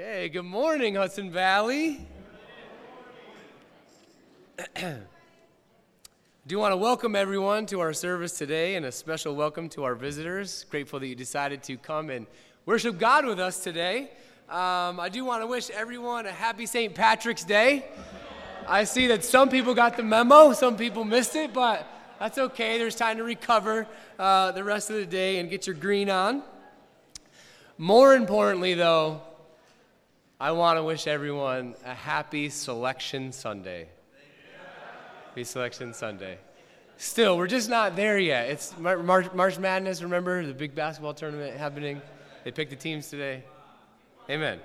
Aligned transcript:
Okay, 0.00 0.28
good 0.28 0.44
morning, 0.44 0.94
Hudson 0.94 1.28
Valley. 1.28 2.00
I 4.76 4.94
do 6.46 6.56
want 6.60 6.70
to 6.70 6.76
welcome 6.76 7.16
everyone 7.16 7.66
to 7.66 7.80
our 7.80 7.92
service 7.92 8.38
today 8.38 8.76
and 8.76 8.86
a 8.86 8.92
special 8.92 9.34
welcome 9.34 9.68
to 9.70 9.82
our 9.82 9.96
visitors. 9.96 10.66
Grateful 10.70 11.00
that 11.00 11.08
you 11.08 11.16
decided 11.16 11.64
to 11.64 11.76
come 11.76 12.10
and 12.10 12.28
worship 12.64 12.96
God 12.96 13.26
with 13.26 13.40
us 13.40 13.64
today. 13.64 14.12
Um, 14.48 15.00
I 15.00 15.08
do 15.08 15.24
want 15.24 15.42
to 15.42 15.48
wish 15.48 15.68
everyone 15.70 16.26
a 16.26 16.32
happy 16.32 16.66
St. 16.66 16.94
Patrick's 16.94 17.42
Day. 17.42 17.84
I 18.68 18.84
see 18.84 19.08
that 19.08 19.24
some 19.24 19.48
people 19.48 19.74
got 19.74 19.96
the 19.96 20.04
memo, 20.04 20.52
some 20.52 20.76
people 20.76 21.04
missed 21.04 21.34
it, 21.34 21.52
but 21.52 21.84
that's 22.20 22.38
okay. 22.38 22.78
There's 22.78 22.94
time 22.94 23.16
to 23.16 23.24
recover 23.24 23.88
uh, 24.16 24.52
the 24.52 24.62
rest 24.62 24.90
of 24.90 24.96
the 24.96 25.06
day 25.06 25.40
and 25.40 25.50
get 25.50 25.66
your 25.66 25.74
green 25.74 26.08
on. 26.08 26.44
More 27.78 28.14
importantly, 28.14 28.74
though, 28.74 29.22
I 30.40 30.52
want 30.52 30.78
to 30.78 30.84
wish 30.84 31.08
everyone 31.08 31.74
a 31.84 31.92
happy 31.92 32.48
Selection 32.48 33.32
Sunday. 33.32 33.88
Happy 35.26 35.42
Selection 35.42 35.92
Sunday. 35.92 36.38
Still, 36.96 37.36
we're 37.36 37.48
just 37.48 37.68
not 37.68 37.96
there 37.96 38.20
yet. 38.20 38.48
It's 38.48 38.78
March, 38.78 39.32
March 39.34 39.58
Madness, 39.58 40.00
remember? 40.00 40.46
The 40.46 40.54
big 40.54 40.76
basketball 40.76 41.12
tournament 41.12 41.56
happening. 41.56 42.00
They 42.44 42.52
picked 42.52 42.70
the 42.70 42.76
teams 42.76 43.10
today. 43.10 43.42
Amen. 44.30 44.60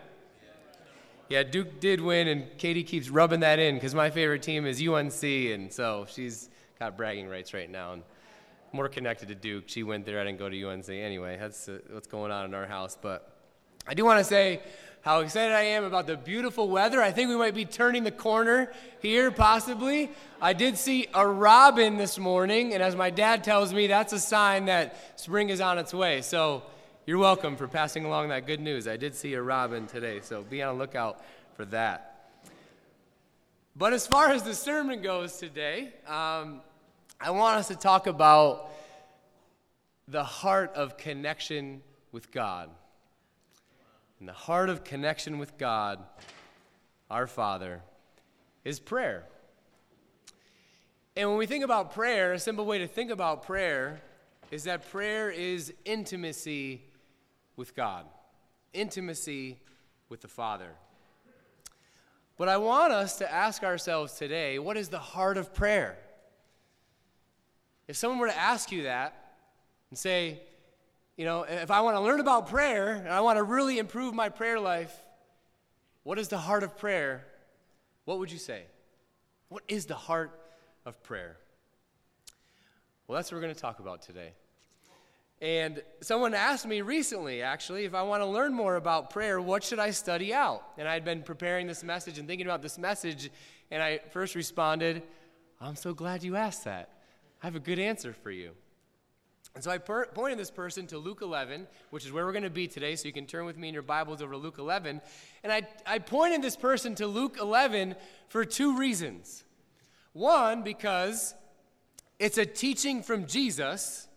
Yeah, 1.28 1.42
Duke 1.42 1.80
did 1.80 2.00
win, 2.00 2.28
and 2.28 2.56
Katie 2.60 2.84
keeps 2.84 3.10
rubbing 3.10 3.40
that 3.40 3.58
in 3.58 3.74
because 3.74 3.96
my 3.96 4.12
favorite 4.12 4.44
team 4.44 4.68
is 4.68 4.80
UNC, 4.80 5.24
and 5.24 5.74
so 5.74 6.06
she's 6.08 6.52
got 6.78 6.96
bragging 6.98 7.28
rights 7.28 7.52
right 7.52 7.70
now. 7.70 7.94
And 7.94 8.04
more 8.74 8.90
connected 8.90 9.28
to 9.30 9.36
Duke. 9.36 9.64
She 9.66 9.82
went 9.82 10.06
there. 10.06 10.22
I 10.22 10.24
didn't 10.24 10.38
go 10.38 10.50
to 10.50 10.70
UNC. 10.70 10.88
Anyway, 10.90 11.36
that's 11.40 11.68
uh, 11.68 11.80
what's 11.90 12.08
going 12.08 12.32
on 12.32 12.46
in 12.46 12.54
our 12.54 12.68
house. 12.68 12.96
But 13.02 13.36
I 13.88 13.96
do 13.96 14.06
want 14.06 14.20
to 14.20 14.24
say 14.24 14.62
how 15.04 15.20
excited 15.20 15.54
I 15.54 15.64
am 15.64 15.84
about 15.84 16.08
the 16.08 16.16
beautiful 16.16 16.70
weather. 16.70 17.02
I 17.02 17.12
think 17.12 17.28
we 17.28 17.36
might 17.36 17.54
be 17.54 17.66
turning 17.66 18.06
the 18.06 18.12
corner 18.12 18.72
here, 19.02 19.32
possibly. 19.32 20.10
I 20.42 20.54
did 20.54 20.78
see 20.78 21.08
a 21.14 21.28
robin 21.28 21.98
this 21.98 22.18
morning, 22.18 22.74
and 22.74 22.82
as 22.82 22.96
my 22.96 23.10
dad 23.10 23.44
tells 23.44 23.74
me, 23.74 23.88
that's 23.88 24.14
a 24.14 24.20
sign 24.20 24.66
that 24.66 25.20
spring 25.20 25.50
is 25.50 25.60
on 25.60 25.78
its 25.78 25.94
way. 25.94 26.22
So 26.22 26.64
you're 27.06 27.18
welcome 27.18 27.58
for 27.58 27.68
passing 27.68 28.06
along 28.06 28.30
that 28.30 28.48
good 28.48 28.62
news. 28.62 28.88
I 28.88 28.96
did 28.96 29.14
see 29.14 29.34
a 29.34 29.42
robin 29.42 29.88
today, 29.88 30.22
so 30.22 30.42
be 30.42 30.64
on 30.64 30.76
the 30.76 30.80
lookout 30.80 31.22
for 31.58 31.66
that. 31.66 32.30
But 33.76 33.92
as 33.92 34.08
far 34.08 34.30
as 34.30 34.44
the 34.44 34.56
sermon 34.56 35.02
goes 35.02 35.36
today, 35.36 35.92
um, 36.08 36.62
I 37.20 37.32
want 37.32 37.58
us 37.58 37.68
to 37.68 37.76
talk 37.76 38.08
about 38.08 38.72
the 40.08 40.24
heart 40.24 40.72
of 40.76 40.96
connection 40.96 41.82
with 42.14 42.32
God. 42.32 42.70
And 44.20 44.28
the 44.28 44.34
heart 44.34 44.70
of 44.70 44.84
connection 44.84 45.38
with 45.38 45.58
God, 45.58 46.00
our 47.10 47.28
Father, 47.28 47.82
is 48.64 48.80
prayer. 48.80 49.26
And 51.16 51.30
when 51.30 51.38
we 51.38 51.46
think 51.46 51.64
about 51.64 51.94
prayer, 51.94 52.34
a 52.34 52.40
simple 52.40 52.66
way 52.66 52.80
to 52.80 52.88
think 52.88 53.12
about 53.12 53.44
prayer 53.44 54.02
is 54.50 54.64
that 54.64 54.90
prayer 54.90 55.30
is 55.30 55.74
intimacy 55.86 56.82
with 57.56 57.76
God, 57.76 58.06
intimacy 58.74 59.60
with 60.10 60.22
the 60.22 60.28
Father. 60.28 60.70
But 62.38 62.50
I 62.50 62.58
want 62.58 62.94
us 62.94 63.18
to 63.18 63.32
ask 63.32 63.64
ourselves 63.64 64.14
today 64.14 64.58
what 64.58 64.76
is 64.78 64.90
the 64.90 65.00
heart 65.00 65.38
of 65.38 65.54
prayer? 65.54 65.98
If 67.88 67.96
someone 67.96 68.20
were 68.20 68.28
to 68.28 68.38
ask 68.38 68.72
you 68.72 68.84
that 68.84 69.36
and 69.90 69.98
say, 69.98 70.42
you 71.16 71.26
know, 71.26 71.44
if 71.44 71.70
I 71.70 71.82
want 71.82 71.96
to 71.96 72.02
learn 72.02 72.20
about 72.20 72.48
prayer 72.48 72.92
and 72.94 73.10
I 73.10 73.22
want 73.22 73.38
to 73.38 73.44
really 73.44 73.78
improve 73.78 74.14
my 74.14 74.30
prayer 74.30 74.60
life, 74.60 74.94
what 76.04 76.18
is 76.18 76.28
the 76.28 76.38
heart 76.38 76.64
of 76.64 76.78
prayer? 76.78 77.26
What 78.06 78.20
would 78.20 78.32
you 78.32 78.40
say? 78.40 78.64
What 79.50 79.64
is 79.68 79.86
the 79.86 79.96
heart 79.96 80.32
of 80.86 81.02
prayer? 81.04 81.38
Well, 83.08 83.16
that's 83.16 83.32
what 83.32 83.38
we're 83.38 83.44
going 83.44 83.56
to 83.56 83.62
talk 83.62 83.80
about 83.80 84.02
today. 84.02 84.34
And 85.42 85.84
someone 86.02 86.34
asked 86.34 86.66
me 86.66 86.82
recently, 86.82 87.42
actually, 87.42 87.84
if 87.86 87.94
I 87.94 88.02
want 88.04 88.22
to 88.22 88.26
learn 88.26 88.54
more 88.54 88.78
about 88.78 89.10
prayer, 89.10 89.42
what 89.42 89.64
should 89.64 89.80
I 89.80 89.92
study 89.92 90.34
out? 90.34 90.64
And 90.78 90.88
I 90.88 90.94
had 90.94 91.04
been 91.04 91.22
preparing 91.22 91.68
this 91.68 91.84
message 91.84 92.18
and 92.18 92.28
thinking 92.28 92.48
about 92.48 92.62
this 92.62 92.78
message, 92.78 93.30
and 93.70 93.84
I 93.84 94.00
first 94.12 94.36
responded, 94.36 95.04
I'm 95.60 95.76
so 95.76 95.94
glad 95.94 96.24
you 96.24 96.38
asked 96.38 96.64
that. 96.64 96.90
I 97.42 97.46
have 97.46 97.56
a 97.56 97.60
good 97.60 97.78
answer 97.78 98.14
for 98.14 98.32
you. 98.32 98.52
And 99.56 99.64
so 99.64 99.70
I 99.70 99.78
per- 99.78 100.08
pointed 100.08 100.40
this 100.40 100.50
person 100.50 100.88
to 100.88 100.98
Luke 100.98 101.22
11, 101.22 101.68
which 101.92 102.06
is 102.06 102.12
where 102.12 102.26
we're 102.26 102.32
going 102.32 102.44
to 102.44 102.50
be 102.50 102.68
today. 102.68 102.96
So 102.96 103.08
you 103.08 103.14
can 103.14 103.28
turn 103.28 103.46
with 103.46 103.58
me 103.58 103.68
in 103.68 103.74
your 103.74 103.84
Bibles 103.84 104.22
over 104.22 104.32
to 104.34 104.38
Luke 104.38 104.58
11. 104.58 105.00
And 105.44 105.52
I, 105.52 105.62
I 105.86 106.00
pointed 106.00 106.42
this 106.42 106.56
person 106.56 106.96
to 106.96 107.08
Luke 107.08 107.38
11 107.40 107.96
for 108.30 108.46
two 108.46 108.78
reasons. 108.78 109.44
One, 110.14 110.64
because 110.64 111.36
it's 112.18 112.38
a 112.38 112.46
teaching 112.46 113.04
from 113.04 113.28
Jesus. 113.28 114.08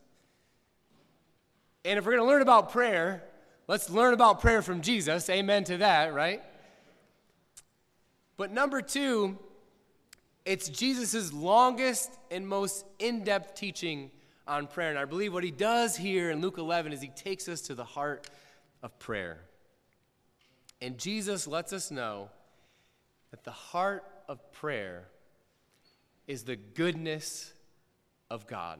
And 1.85 1.99
if 1.99 2.07
we're 2.07 2.13
going 2.13 2.25
to 2.25 2.29
learn 2.29 2.43
about 2.43 2.73
prayer, 2.73 3.23
let's 3.69 3.91
learn 3.91 4.15
about 4.15 4.41
prayer 4.41 4.63
from 4.63 4.81
Jesus. 4.81 5.29
Amen 5.29 5.65
to 5.65 5.79
that, 5.79 6.15
right? 6.15 6.43
But 8.39 8.53
number 8.53 8.81
two, 8.81 9.39
it's 10.47 10.69
Jesus' 10.69 11.33
longest 11.33 12.11
and 12.31 12.49
most 12.49 12.87
in 12.99 13.23
depth 13.25 13.55
teaching 13.55 14.11
on 14.47 14.67
prayer. 14.67 14.91
And 14.91 14.99
I 14.99 15.05
believe 15.05 15.33
what 15.33 15.45
he 15.45 15.51
does 15.51 15.97
here 15.97 16.31
in 16.31 16.41
Luke 16.41 16.59
11 16.59 16.93
is 16.93 17.01
he 17.01 17.09
takes 17.09 17.49
us 17.49 17.61
to 17.63 17.75
the 17.75 17.85
heart 17.85 18.29
of 18.83 18.99
prayer. 18.99 19.41
And 20.81 20.99
Jesus 20.99 21.47
lets 21.47 21.73
us 21.73 21.91
know 21.91 22.29
that 23.31 23.45
the 23.45 23.51
heart 23.51 24.05
of 24.29 24.53
prayer 24.53 25.09
is 26.27 26.43
the 26.43 26.57
goodness 26.57 27.53
of 28.31 28.47
God 28.47 28.79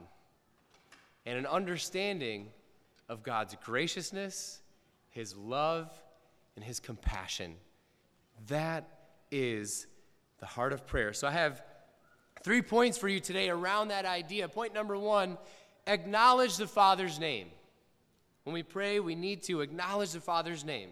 and 1.25 1.39
an 1.39 1.47
understanding 1.47 2.49
of 3.09 3.23
God's 3.23 3.57
graciousness, 3.65 4.61
his 5.11 5.37
love, 5.37 5.91
and 6.55 6.65
his 6.65 6.81
compassion. 6.81 7.55
That 8.49 8.89
is 9.31 9.87
the 10.39 10.47
heart 10.47 10.73
of 10.73 10.87
prayer. 10.87 11.13
So 11.13 11.27
I 11.27 11.33
have 11.33 11.63
three 12.43 12.63
points 12.63 12.99
for 12.99 13.09
you 13.09 13.21
today 13.21 13.49
around 13.49 13.89
that 13.89 14.05
idea. 14.05 14.49
Point 14.49 14.75
number 14.75 14.97
one 14.97 15.39
acknowledge 15.87 16.57
the 16.57 16.67
Father's 16.67 17.19
name. 17.19 17.49
When 18.45 18.55
we 18.55 18.63
pray, 18.63 19.01
we 19.01 19.15
need 19.15 19.43
to 19.45 19.61
acknowledge 19.61 20.13
the 20.13 20.21
Father's 20.21 20.65
name. 20.65 20.91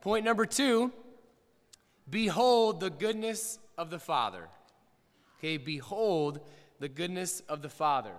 Point 0.00 0.24
number 0.24 0.46
two 0.46 0.92
behold 2.08 2.80
the 2.80 2.90
goodness 2.90 3.58
of 3.76 3.90
the 3.90 3.98
Father. 3.98 4.48
Okay, 5.38 5.56
behold 5.56 6.40
the 6.78 6.88
goodness 6.88 7.40
of 7.48 7.62
the 7.62 7.68
Father. 7.68 8.12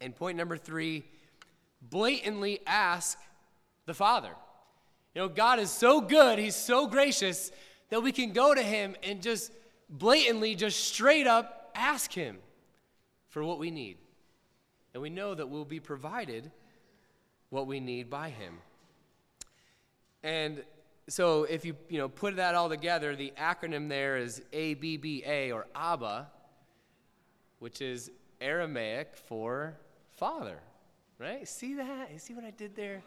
And 0.00 0.16
point 0.16 0.36
number 0.36 0.56
three 0.56 1.04
blatantly 1.82 2.60
ask 2.66 3.18
the 3.86 3.94
Father. 3.94 4.30
You 5.14 5.22
know, 5.22 5.28
God 5.28 5.58
is 5.58 5.70
so 5.70 6.00
good, 6.00 6.38
He's 6.38 6.56
so 6.56 6.86
gracious 6.86 7.50
that 7.90 8.02
we 8.02 8.12
can 8.12 8.32
go 8.32 8.54
to 8.54 8.62
Him 8.62 8.96
and 9.02 9.22
just 9.22 9.52
blatantly, 9.90 10.54
just 10.54 10.84
straight 10.84 11.26
up 11.26 11.72
ask 11.74 12.12
Him 12.12 12.38
for 13.28 13.44
what 13.44 13.58
we 13.58 13.70
need. 13.70 13.98
And 14.94 15.02
we 15.02 15.10
know 15.10 15.34
that 15.34 15.48
we'll 15.48 15.64
be 15.64 15.80
provided 15.80 16.50
what 17.50 17.66
we 17.66 17.80
need 17.80 18.08
by 18.08 18.30
Him. 18.30 18.58
And 20.22 20.62
so 21.08 21.44
if 21.44 21.64
you, 21.64 21.76
you 21.88 21.98
know, 21.98 22.08
put 22.08 22.36
that 22.36 22.54
all 22.54 22.68
together, 22.68 23.16
the 23.16 23.32
acronym 23.36 23.88
there 23.88 24.16
is 24.16 24.42
ABBA 24.52 25.52
or 25.52 25.66
Abba, 25.74 26.28
which 27.58 27.80
is 27.80 28.10
Aramaic 28.40 29.16
for 29.16 29.76
Father. 30.12 30.58
Right? 31.18 31.46
See 31.46 31.74
that? 31.74 32.10
You 32.12 32.18
see 32.18 32.34
what 32.34 32.44
I 32.44 32.50
did 32.50 32.74
there? 32.74 33.02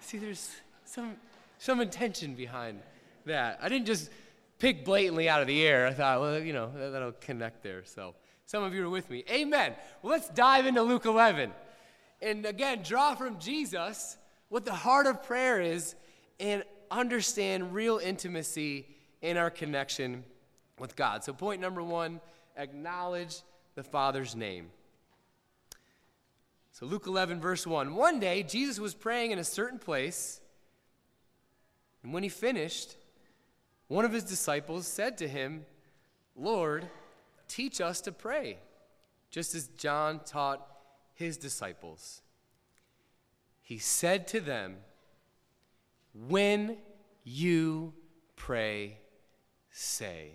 See, 0.00 0.18
there's 0.18 0.50
some, 0.84 1.16
some 1.58 1.80
intention 1.80 2.34
behind 2.34 2.80
that. 3.24 3.58
I 3.62 3.68
didn't 3.68 3.86
just 3.86 4.10
pick 4.58 4.84
blatantly 4.84 5.28
out 5.28 5.40
of 5.40 5.46
the 5.46 5.66
air. 5.66 5.86
I 5.86 5.92
thought, 5.92 6.20
well, 6.20 6.38
you 6.38 6.52
know, 6.52 6.70
that'll 6.90 7.12
connect 7.12 7.62
there. 7.62 7.84
So 7.84 8.14
some 8.46 8.62
of 8.62 8.74
you 8.74 8.84
are 8.86 8.90
with 8.90 9.08
me. 9.10 9.24
Amen. 9.30 9.74
Well, 10.02 10.12
let's 10.12 10.28
dive 10.30 10.66
into 10.66 10.82
Luke 10.82 11.04
11. 11.04 11.52
And 12.20 12.46
again, 12.46 12.82
draw 12.82 13.14
from 13.14 13.38
Jesus 13.38 14.16
what 14.48 14.64
the 14.64 14.74
heart 14.74 15.06
of 15.06 15.22
prayer 15.22 15.60
is 15.60 15.94
and 16.40 16.64
understand 16.90 17.74
real 17.74 17.98
intimacy 17.98 18.86
in 19.22 19.36
our 19.36 19.50
connection 19.50 20.24
with 20.78 20.96
God. 20.96 21.24
So, 21.24 21.32
point 21.32 21.60
number 21.60 21.82
one 21.82 22.20
acknowledge 22.56 23.36
the 23.74 23.82
Father's 23.82 24.34
name. 24.34 24.70
So, 26.72 26.86
Luke 26.86 27.06
11, 27.06 27.40
verse 27.40 27.66
1. 27.66 27.94
One 27.94 28.20
day, 28.20 28.42
Jesus 28.42 28.78
was 28.78 28.94
praying 28.94 29.32
in 29.32 29.38
a 29.38 29.44
certain 29.44 29.78
place, 29.78 30.40
and 32.02 32.12
when 32.12 32.22
he 32.22 32.28
finished, 32.28 32.96
one 33.88 34.04
of 34.04 34.12
his 34.12 34.24
disciples 34.24 34.86
said 34.86 35.18
to 35.18 35.28
him, 35.28 35.64
Lord, 36.36 36.88
teach 37.48 37.80
us 37.80 38.00
to 38.02 38.12
pray, 38.12 38.58
just 39.30 39.54
as 39.54 39.68
John 39.68 40.20
taught 40.24 40.64
his 41.14 41.36
disciples. 41.36 42.22
He 43.62 43.78
said 43.78 44.28
to 44.28 44.40
them, 44.40 44.76
When 46.28 46.76
you 47.24 47.92
pray, 48.36 48.98
say. 49.70 50.32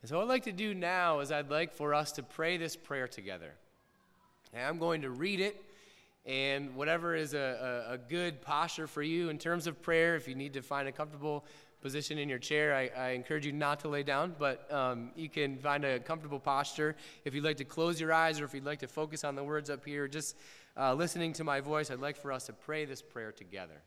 And 0.00 0.08
so, 0.08 0.16
what 0.16 0.24
I'd 0.24 0.28
like 0.28 0.44
to 0.44 0.52
do 0.52 0.74
now 0.74 1.20
is 1.20 1.30
I'd 1.30 1.50
like 1.50 1.72
for 1.72 1.94
us 1.94 2.12
to 2.12 2.22
pray 2.22 2.56
this 2.56 2.74
prayer 2.74 3.06
together. 3.06 3.52
And 4.52 4.66
I'm 4.66 4.78
going 4.78 5.02
to 5.02 5.10
read 5.10 5.40
it, 5.40 5.62
and 6.26 6.74
whatever 6.74 7.14
is 7.14 7.34
a, 7.34 7.86
a, 7.88 7.92
a, 7.94 7.98
good 7.98 8.42
posture 8.42 8.86
for 8.86 9.02
you 9.02 9.28
in 9.28 9.38
terms 9.38 9.66
of 9.66 9.80
prayer, 9.80 10.16
if 10.16 10.28
you 10.28 10.34
need 10.34 10.54
to 10.54 10.62
find 10.62 10.88
a 10.88 10.92
comfortable 10.92 11.44
position 11.82 12.16
in 12.16 12.28
your 12.28 12.38
chair, 12.38 12.74
I, 12.74 12.90
I 12.96 13.08
encourage 13.10 13.44
you 13.44 13.52
not 13.52 13.80
to 13.80 13.88
lay 13.88 14.02
down, 14.02 14.34
but 14.38 14.72
um, 14.72 15.10
you 15.16 15.28
can 15.28 15.58
find 15.58 15.84
a 15.84 15.98
comfortable 15.98 16.40
posture. 16.40 16.96
If 17.24 17.34
you'd 17.34 17.44
like 17.44 17.58
to 17.58 17.64
close 17.64 18.00
your 18.00 18.12
eyes 18.12 18.40
or 18.40 18.44
if 18.44 18.54
you'd 18.54 18.64
like 18.64 18.78
to 18.78 18.88
focus 18.88 19.24
on 19.24 19.34
the 19.34 19.44
words 19.44 19.68
up 19.68 19.84
here, 19.84 20.08
just 20.08 20.36
uh, 20.76 20.94
listening 20.94 21.32
to 21.34 21.44
my 21.44 21.60
voice, 21.60 21.90
I'd 21.90 22.00
like 22.00 22.16
for 22.16 22.32
us 22.32 22.46
to 22.46 22.52
pray 22.52 22.84
this 22.84 23.02
prayer 23.02 23.32
together. 23.32 23.82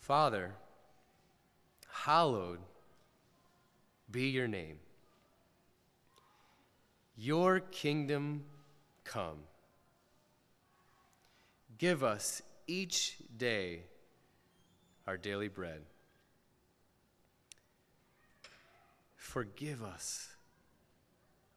Father, 0.00 0.52
hallowed 1.90 2.60
be 4.10 4.28
your 4.28 4.48
name. 4.48 4.78
Your 7.16 7.60
kingdom 7.60 8.44
come. 9.04 9.38
Give 11.78 12.04
us 12.04 12.42
each 12.66 13.16
day 13.36 13.82
our 15.06 15.16
daily 15.16 15.48
bread. 15.48 15.82
Forgive 19.16 19.82
us 19.82 20.34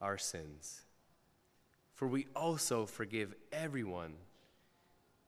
our 0.01 0.17
sins, 0.17 0.81
for 1.93 2.07
we 2.07 2.27
also 2.35 2.85
forgive 2.85 3.33
everyone 3.51 4.13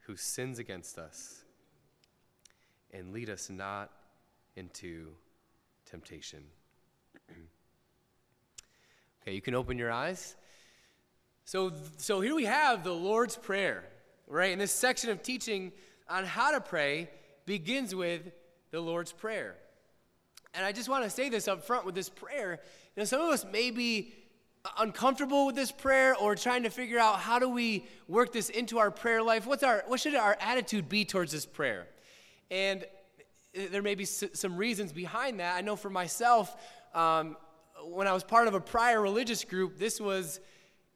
who 0.02 0.16
sins 0.16 0.60
against 0.60 0.98
us. 0.98 1.44
And 2.94 3.14
lead 3.14 3.30
us 3.30 3.50
not 3.50 3.90
into 4.58 5.08
temptation. 5.90 6.44
okay, 9.22 9.34
you 9.34 9.42
can 9.42 9.56
open 9.56 9.78
your 9.78 9.92
eyes. 9.92 10.36
So, 11.46 11.72
so 11.98 12.20
here 12.22 12.36
we 12.36 12.46
have 12.46 12.84
the 12.84 12.94
Lord's 12.94 13.38
Prayer, 13.38 13.86
right? 14.32 14.52
And 14.52 14.62
this 14.62 14.72
section 14.72 15.10
of 15.10 15.22
teaching 15.22 15.72
on 16.10 16.24
how 16.24 16.52
to 16.52 16.62
pray 16.62 17.10
begins 17.46 17.94
with 17.94 18.32
the 18.72 18.80
Lord's 18.80 19.12
Prayer. 19.12 19.56
And 20.54 20.66
I 20.66 20.72
just 20.72 20.90
want 20.90 21.04
to 21.04 21.10
say 21.10 21.30
this 21.30 21.48
up 21.48 21.66
front 21.66 21.86
with 21.86 21.96
this 21.96 22.10
prayer. 22.10 22.60
You 22.96 23.02
know, 23.02 23.06
some 23.06 23.22
of 23.22 23.30
us 23.30 23.46
may 23.46 23.72
be 23.72 24.14
uncomfortable 24.78 25.48
with 25.48 25.56
this 25.56 25.72
prayer 25.72 26.16
or 26.16 26.36
trying 26.36 26.64
to 26.64 26.70
figure 26.70 27.00
out 27.00 27.20
how 27.20 27.40
do 27.40 27.50
we 27.50 27.86
work 28.08 28.32
this 28.32 28.50
into 28.50 28.78
our 28.78 28.92
prayer 28.92 29.24
life 29.24 29.48
what's 29.48 29.64
our 29.64 29.84
what 29.88 30.00
should 30.00 30.14
our 30.14 30.38
attitude 30.40 30.88
be 30.88 31.04
towards 31.04 31.32
this 31.32 31.48
prayer 31.48 31.88
and 32.52 32.86
there 33.72 33.82
may 33.82 33.96
be 33.96 34.06
some 34.06 34.56
reasons 34.56 34.94
behind 34.94 35.40
that 35.40 35.56
i 35.56 35.62
know 35.62 35.76
for 35.76 35.90
myself 35.90 36.56
um, 36.94 37.36
when 37.86 38.06
i 38.06 38.14
was 38.14 38.24
part 38.24 38.48
of 38.48 38.54
a 38.54 38.62
prior 38.62 39.02
religious 39.02 39.44
group 39.44 39.80
this 39.80 40.00
was 40.00 40.40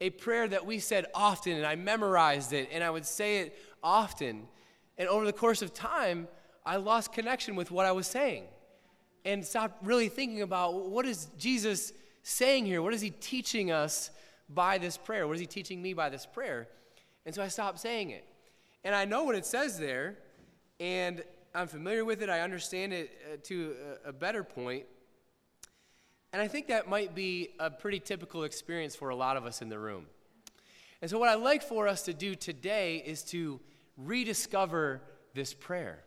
a 0.01 0.09
prayer 0.09 0.47
that 0.47 0.65
we 0.65 0.80
said 0.80 1.06
often 1.13 1.53
and 1.53 1.65
i 1.65 1.75
memorized 1.75 2.53
it 2.53 2.69
and 2.71 2.83
i 2.83 2.89
would 2.89 3.06
say 3.06 3.39
it 3.39 3.57
often 3.83 4.47
and 4.97 5.07
over 5.07 5.25
the 5.25 5.33
course 5.33 5.62
of 5.62 5.74
time 5.74 6.27
i 6.65 6.75
lost 6.75 7.13
connection 7.13 7.56
with 7.56 7.71
what 7.71 7.86
i 7.86 7.92
was 7.92 8.07
saying 8.07 8.44
and 9.24 9.45
stopped 9.45 9.83
really 9.86 10.09
thinking 10.09 10.42
about 10.42 10.89
what 10.89 11.06
is 11.06 11.27
jesus 11.38 11.94
saying 12.25 12.65
here? 12.65 12.81
What 12.81 12.94
is 12.95 13.01
he 13.01 13.12
teaching 13.12 13.71
us 13.71 14.09
by 14.50 14.80
this 14.80 14.97
prayer? 14.97 15.27
What 15.27 15.36
is 15.36 15.39
he 15.39 15.45
teaching 15.45 15.80
me 15.80 15.94
by 15.94 16.09
this 16.09 16.25
prayer? 16.25 16.68
And 17.24 17.36
so 17.36 17.44
I 17.44 17.50
stopped 17.50 17.80
saying 17.80 18.09
it. 18.09 18.25
And 18.83 18.95
I 18.95 19.06
know 19.06 19.24
what 19.24 19.36
it 19.36 19.45
says 19.45 19.77
there, 19.77 20.18
and 20.80 21.24
I'm 21.53 21.68
familiar 21.68 22.03
with 22.03 22.24
it. 22.24 22.30
I 22.30 22.41
understand 22.41 22.94
it 22.94 23.12
uh, 23.31 23.38
to 23.44 23.75
a, 24.06 24.09
a 24.09 24.13
better 24.13 24.44
point. 24.44 24.86
And 26.36 26.42
I 26.42 26.50
think 26.50 26.68
that 26.68 26.90
might 26.90 27.16
be 27.16 27.52
a 27.62 27.70
pretty 27.70 28.02
typical 28.02 28.44
experience 28.44 28.94
for 28.94 29.08
a 29.08 29.16
lot 29.16 29.38
of 29.38 29.46
us 29.46 29.62
in 29.62 29.70
the 29.70 29.80
room. 29.80 30.06
And 31.02 31.10
so, 31.10 31.18
what 31.18 31.30
I'd 31.30 31.36
like 31.36 31.64
for 31.64 31.88
us 31.88 32.02
to 32.02 32.14
do 32.14 32.36
today 32.36 33.02
is 33.06 33.24
to 33.32 33.62
rediscover 33.96 35.00
this 35.34 35.54
prayer. 35.54 36.04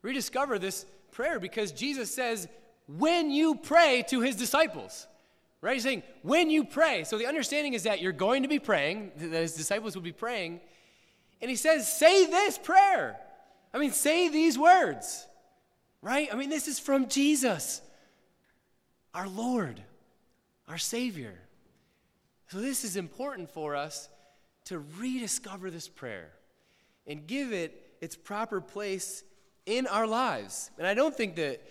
Rediscover 0.00 0.60
this 0.60 0.86
prayer 1.10 1.40
because 1.40 1.72
Jesus 1.72 2.14
says, 2.14 2.46
when 2.86 3.32
you 3.32 3.56
pray 3.56 4.04
to 4.10 4.20
his 4.20 4.36
disciples. 4.36 5.08
Right? 5.60 5.74
He's 5.74 5.82
saying, 5.82 6.04
when 6.22 6.48
you 6.48 6.62
pray. 6.62 7.02
So 7.02 7.18
the 7.18 7.26
understanding 7.26 7.74
is 7.74 7.82
that 7.82 8.00
you're 8.00 8.12
going 8.12 8.44
to 8.44 8.48
be 8.48 8.60
praying, 8.60 9.10
that 9.16 9.32
his 9.32 9.54
disciples 9.54 9.96
will 9.96 10.04
be 10.04 10.12
praying. 10.12 10.60
And 11.40 11.50
he 11.50 11.56
says, 11.56 11.92
say 11.92 12.26
this 12.26 12.58
prayer. 12.58 13.18
I 13.74 13.78
mean, 13.78 13.90
say 13.90 14.28
these 14.28 14.56
words. 14.56 15.26
Right? 16.00 16.28
I 16.32 16.36
mean, 16.36 16.48
this 16.48 16.68
is 16.68 16.78
from 16.78 17.08
Jesus, 17.08 17.82
our 19.14 19.28
Lord, 19.28 19.82
our 20.68 20.78
Savior. 20.78 21.38
So 22.48 22.60
this 22.60 22.84
is 22.84 22.96
important 22.96 23.50
for 23.50 23.74
us 23.74 24.08
to 24.66 24.78
rediscover 24.98 25.70
this 25.70 25.88
prayer 25.88 26.30
and 27.06 27.26
give 27.26 27.52
it 27.52 27.96
its 28.00 28.16
proper 28.16 28.60
place 28.60 29.24
in 29.66 29.86
our 29.86 30.06
lives. 30.06 30.70
And 30.78 30.86
I 30.86 30.94
don't 30.94 31.14
think 31.14 31.36
that 31.36 31.62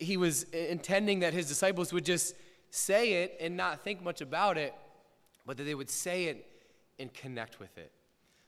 he 0.00 0.16
was 0.16 0.44
intending 0.44 1.20
that 1.20 1.32
his 1.32 1.46
disciples 1.46 1.92
would 1.92 2.04
just 2.04 2.34
say 2.70 3.22
it 3.22 3.36
and 3.40 3.56
not 3.56 3.84
think 3.84 4.02
much 4.02 4.20
about 4.20 4.58
it, 4.58 4.74
but 5.46 5.56
that 5.56 5.64
they 5.64 5.74
would 5.74 5.90
say 5.90 6.24
it 6.24 6.46
and 6.98 7.12
connect 7.12 7.60
with 7.60 7.76
it. 7.78 7.92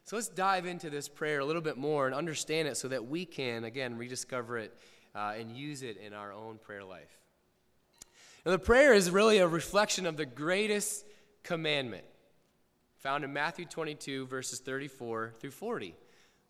So 0.04 0.16
let's 0.16 0.28
dive 0.28 0.66
into 0.66 0.88
this 0.88 1.08
prayer 1.08 1.40
a 1.40 1.44
little 1.44 1.62
bit 1.62 1.76
more 1.76 2.06
and 2.06 2.14
understand 2.14 2.68
it 2.68 2.76
so 2.76 2.88
that 2.88 3.06
we 3.06 3.24
can, 3.24 3.64
again, 3.64 3.96
rediscover 3.96 4.56
it 4.58 4.72
uh, 5.14 5.34
and 5.36 5.56
use 5.56 5.82
it 5.82 5.96
in 5.96 6.12
our 6.12 6.32
own 6.32 6.58
prayer 6.58 6.84
life. 6.84 7.18
Now, 8.46 8.52
the 8.52 8.60
prayer 8.60 8.94
is 8.94 9.10
really 9.10 9.38
a 9.38 9.48
reflection 9.48 10.06
of 10.06 10.16
the 10.16 10.24
greatest 10.24 11.04
commandment 11.42 12.04
found 12.94 13.24
in 13.24 13.32
Matthew 13.32 13.64
22, 13.64 14.26
verses 14.26 14.60
34 14.60 15.34
through 15.40 15.50
40. 15.50 15.96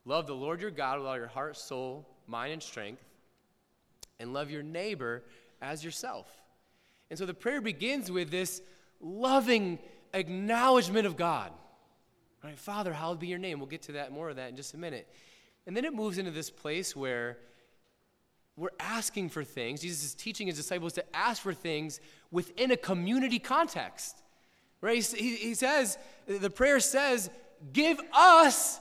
Love 0.04 0.26
the 0.26 0.34
Lord 0.34 0.60
your 0.60 0.70
God 0.70 0.98
with 0.98 1.08
all 1.08 1.16
your 1.16 1.26
heart, 1.26 1.56
soul, 1.56 2.06
mind, 2.26 2.52
and 2.52 2.62
strength, 2.62 3.02
and 4.20 4.34
love 4.34 4.50
your 4.50 4.62
neighbor 4.62 5.24
as 5.62 5.82
yourself. 5.82 6.30
And 7.08 7.18
so 7.18 7.24
the 7.24 7.32
prayer 7.32 7.62
begins 7.62 8.10
with 8.10 8.30
this 8.30 8.60
loving 9.00 9.78
acknowledgement 10.12 11.06
of 11.06 11.16
God. 11.16 11.50
Right, 12.44 12.58
Father, 12.58 12.92
hallowed 12.92 13.20
be 13.20 13.28
your 13.28 13.38
name. 13.38 13.58
We'll 13.58 13.68
get 13.68 13.80
to 13.84 13.92
that 13.92 14.12
more 14.12 14.28
of 14.28 14.36
that 14.36 14.50
in 14.50 14.56
just 14.56 14.74
a 14.74 14.78
minute. 14.78 15.08
And 15.66 15.74
then 15.74 15.86
it 15.86 15.94
moves 15.94 16.18
into 16.18 16.30
this 16.30 16.50
place 16.50 16.94
where 16.94 17.38
we're 18.56 18.70
asking 18.80 19.28
for 19.28 19.44
things. 19.44 19.82
Jesus 19.82 20.04
is 20.04 20.14
teaching 20.14 20.46
his 20.46 20.56
disciples 20.56 20.94
to 20.94 21.16
ask 21.16 21.42
for 21.42 21.52
things 21.52 22.00
within 22.30 22.70
a 22.70 22.76
community 22.76 23.38
context. 23.38 24.16
Right? 24.80 25.04
He, 25.04 25.36
he 25.36 25.54
says, 25.54 25.98
the 26.26 26.50
prayer 26.50 26.80
says, 26.80 27.30
Give 27.72 27.98
us 28.12 28.80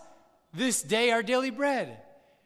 this 0.53 0.81
day 0.81 1.11
our 1.11 1.23
daily 1.23 1.49
bread. 1.49 1.97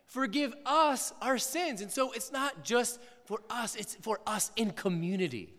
Forgive 0.05 0.53
us 0.65 1.13
our 1.21 1.37
sins. 1.37 1.81
And 1.81 1.91
so 1.91 2.11
it's 2.11 2.31
not 2.31 2.63
just 2.63 2.99
for 3.25 3.41
us, 3.49 3.75
it's 3.75 3.95
for 3.95 4.19
us 4.25 4.51
in 4.55 4.71
community. 4.71 5.53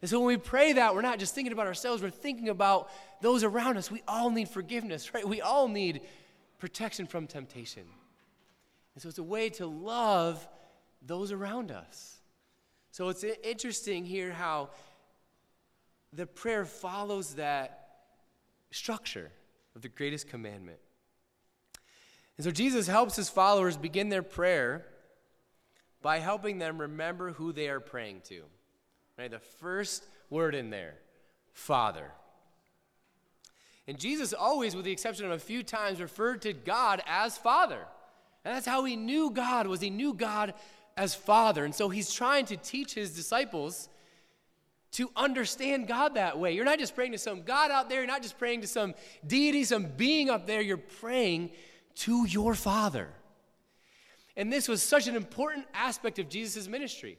And 0.00 0.10
so 0.10 0.18
when 0.18 0.28
we 0.28 0.36
pray 0.36 0.72
that, 0.74 0.94
we're 0.94 1.02
not 1.02 1.18
just 1.18 1.34
thinking 1.34 1.52
about 1.52 1.66
ourselves, 1.66 2.02
we're 2.02 2.10
thinking 2.10 2.48
about 2.48 2.90
those 3.20 3.44
around 3.44 3.76
us. 3.76 3.90
We 3.90 4.02
all 4.08 4.30
need 4.30 4.48
forgiveness, 4.48 5.14
right? 5.14 5.26
We 5.26 5.40
all 5.40 5.68
need 5.68 6.00
protection 6.58 7.06
from 7.06 7.26
temptation. 7.26 7.84
And 8.94 9.02
so 9.02 9.08
it's 9.08 9.18
a 9.18 9.22
way 9.22 9.50
to 9.50 9.66
love 9.66 10.46
those 11.04 11.32
around 11.32 11.70
us. 11.70 12.20
So 12.90 13.08
it's 13.08 13.24
interesting 13.42 14.04
here 14.04 14.32
how 14.32 14.70
the 16.12 16.26
prayer 16.26 16.64
follows 16.64 17.34
that 17.34 17.88
structure 18.70 19.30
of 19.74 19.82
the 19.82 19.88
greatest 19.88 20.28
commandment. 20.28 20.78
And 22.36 22.44
so 22.44 22.50
Jesus 22.50 22.86
helps 22.86 23.16
his 23.16 23.28
followers 23.28 23.76
begin 23.76 24.08
their 24.08 24.22
prayer 24.22 24.86
by 26.02 26.18
helping 26.18 26.58
them 26.58 26.80
remember 26.80 27.32
who 27.32 27.52
they 27.52 27.68
are 27.68 27.80
praying 27.80 28.22
to. 28.24 28.42
Right? 29.18 29.30
The 29.30 29.38
first 29.38 30.04
word 30.30 30.54
in 30.54 30.70
there, 30.70 30.94
Father. 31.52 32.10
And 33.86 33.98
Jesus 33.98 34.32
always, 34.32 34.74
with 34.74 34.84
the 34.84 34.92
exception 34.92 35.26
of 35.26 35.32
a 35.32 35.38
few 35.38 35.62
times, 35.62 36.00
referred 36.00 36.42
to 36.42 36.52
God 36.52 37.02
as 37.06 37.36
Father. 37.36 37.86
And 38.44 38.54
that's 38.54 38.66
how 38.66 38.84
he 38.84 38.96
knew 38.96 39.30
God 39.30 39.66
was 39.66 39.80
he 39.80 39.90
knew 39.90 40.14
God 40.14 40.54
as 40.96 41.14
Father. 41.14 41.64
And 41.64 41.74
so 41.74 41.88
he's 41.88 42.12
trying 42.12 42.46
to 42.46 42.56
teach 42.56 42.94
his 42.94 43.14
disciples 43.14 43.88
to 44.92 45.10
understand 45.16 45.88
God 45.88 46.14
that 46.14 46.38
way. 46.38 46.52
You're 46.52 46.64
not 46.64 46.78
just 46.78 46.94
praying 46.94 47.12
to 47.12 47.18
some 47.18 47.42
God 47.42 47.70
out 47.70 47.88
there, 47.88 47.98
you're 47.98 48.06
not 48.06 48.22
just 48.22 48.38
praying 48.38 48.60
to 48.60 48.66
some 48.66 48.94
deity, 49.26 49.64
some 49.64 49.86
being 49.96 50.28
up 50.28 50.46
there, 50.46 50.60
you're 50.60 50.76
praying 50.76 51.50
to 51.94 52.26
your 52.26 52.54
Father. 52.54 53.08
And 54.36 54.52
this 54.52 54.68
was 54.68 54.82
such 54.82 55.08
an 55.08 55.16
important 55.16 55.66
aspect 55.74 56.18
of 56.18 56.28
Jesus' 56.28 56.68
ministry. 56.68 57.18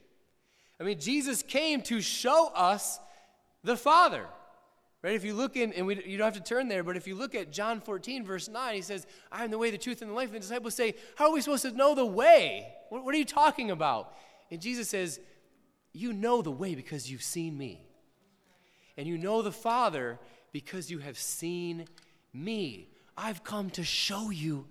I 0.80 0.84
mean, 0.84 0.98
Jesus 0.98 1.42
came 1.42 1.82
to 1.82 2.00
show 2.00 2.50
us 2.54 2.98
the 3.62 3.76
Father. 3.76 4.26
Right? 5.04 5.14
If 5.14 5.22
you 5.22 5.34
look 5.34 5.54
in, 5.58 5.74
and 5.74 5.86
we, 5.86 6.02
you 6.02 6.16
don't 6.16 6.34
have 6.34 6.42
to 6.42 6.54
turn 6.54 6.68
there, 6.68 6.82
but 6.82 6.96
if 6.96 7.06
you 7.06 7.14
look 7.14 7.34
at 7.34 7.52
John 7.52 7.82
14, 7.82 8.24
verse 8.24 8.48
9, 8.48 8.74
he 8.74 8.80
says, 8.80 9.06
I 9.30 9.44
am 9.44 9.50
the 9.50 9.58
way, 9.58 9.70
the 9.70 9.76
truth, 9.76 10.00
and 10.00 10.10
the 10.10 10.14
life. 10.14 10.28
And 10.28 10.36
the 10.36 10.40
disciples 10.40 10.74
say, 10.74 10.94
How 11.16 11.26
are 11.26 11.32
we 11.34 11.42
supposed 11.42 11.64
to 11.64 11.72
know 11.72 11.94
the 11.94 12.06
way? 12.06 12.72
What, 12.88 13.04
what 13.04 13.14
are 13.14 13.18
you 13.18 13.26
talking 13.26 13.70
about? 13.70 14.14
And 14.50 14.62
Jesus 14.62 14.88
says, 14.88 15.20
You 15.92 16.14
know 16.14 16.40
the 16.40 16.50
way 16.50 16.74
because 16.74 17.10
you've 17.10 17.22
seen 17.22 17.58
me. 17.58 17.86
And 18.96 19.06
you 19.06 19.18
know 19.18 19.42
the 19.42 19.52
Father 19.52 20.18
because 20.52 20.90
you 20.90 21.00
have 21.00 21.18
seen 21.18 21.84
me. 22.32 22.88
I've 23.14 23.44
come 23.44 23.68
to 23.72 23.84
show 23.84 24.30
you 24.30 24.64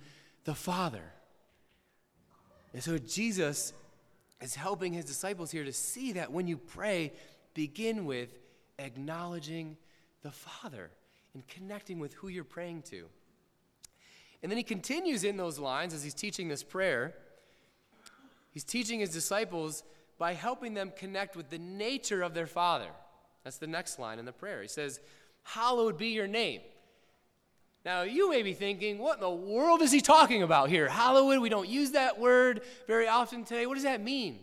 the 0.45 0.55
Father. 0.55 1.13
And 2.73 2.81
so 2.81 2.97
Jesus 2.97 3.71
is 4.41 4.55
helping 4.55 4.93
his 4.93 5.05
disciples 5.05 5.51
here 5.51 5.63
to 5.63 5.73
see 5.73 6.13
that 6.13 6.31
when 6.31 6.47
you 6.47 6.57
pray, 6.57 7.13
begin 7.53 8.05
with 8.07 8.29
acknowledging 8.79 9.77
the 10.23 10.31
Father 10.31 10.89
and 11.33 11.47
connecting 11.47 11.99
with 11.99 12.13
who 12.15 12.27
you're 12.27 12.43
praying 12.43 12.81
to. 12.83 13.05
And 14.41 14.51
then 14.51 14.57
he 14.57 14.63
continues 14.63 15.23
in 15.23 15.37
those 15.37 15.59
lines 15.59 15.93
as 15.93 16.03
he's 16.03 16.13
teaching 16.13 16.47
this 16.47 16.63
prayer. 16.63 17.13
He's 18.51 18.63
teaching 18.63 18.99
his 18.99 19.09
disciples 19.09 19.83
by 20.17 20.33
helping 20.33 20.73
them 20.73 20.91
connect 20.95 21.35
with 21.35 21.49
the 21.49 21.57
nature 21.57 22.21
of 22.21 22.33
their 22.33 22.47
Father. 22.47 22.89
That's 23.43 23.57
the 23.57 23.67
next 23.67 23.99
line 23.99 24.19
in 24.19 24.25
the 24.25 24.31
prayer. 24.31 24.61
He 24.61 24.67
says, 24.67 24.99
Hallowed 25.43 25.97
be 25.97 26.09
your 26.09 26.27
name. 26.27 26.61
Now, 27.85 28.03
you 28.03 28.29
may 28.29 28.43
be 28.43 28.53
thinking, 28.53 28.97
what 28.97 29.15
in 29.15 29.21
the 29.21 29.29
world 29.29 29.81
is 29.81 29.91
he 29.91 29.99
talking 29.99 30.41
about 30.41 30.69
here? 30.69 30.87
Hallowed, 30.87 31.41
we 31.41 31.49
don't 31.49 31.67
use 31.67 31.91
that 31.91 32.17
word 32.17 32.61
very 32.87 33.09
often 33.09 33.43
today. 33.43 33.65
What 33.65 33.73
does 33.73 33.83
that 33.83 34.01
mean? 34.01 34.39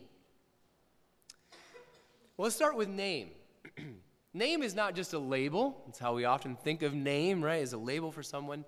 Well, 2.36 2.44
let's 2.44 2.56
start 2.56 2.76
with 2.76 2.88
name. 2.88 3.30
Name 4.32 4.62
is 4.62 4.74
not 4.74 4.94
just 4.94 5.12
a 5.12 5.18
label. 5.18 5.82
It's 5.88 5.98
how 5.98 6.14
we 6.14 6.24
often 6.24 6.56
think 6.56 6.82
of 6.82 6.94
name, 6.94 7.42
right? 7.42 7.62
As 7.62 7.72
a 7.72 7.78
label 7.78 8.12
for 8.12 8.22
someone. 8.22 8.64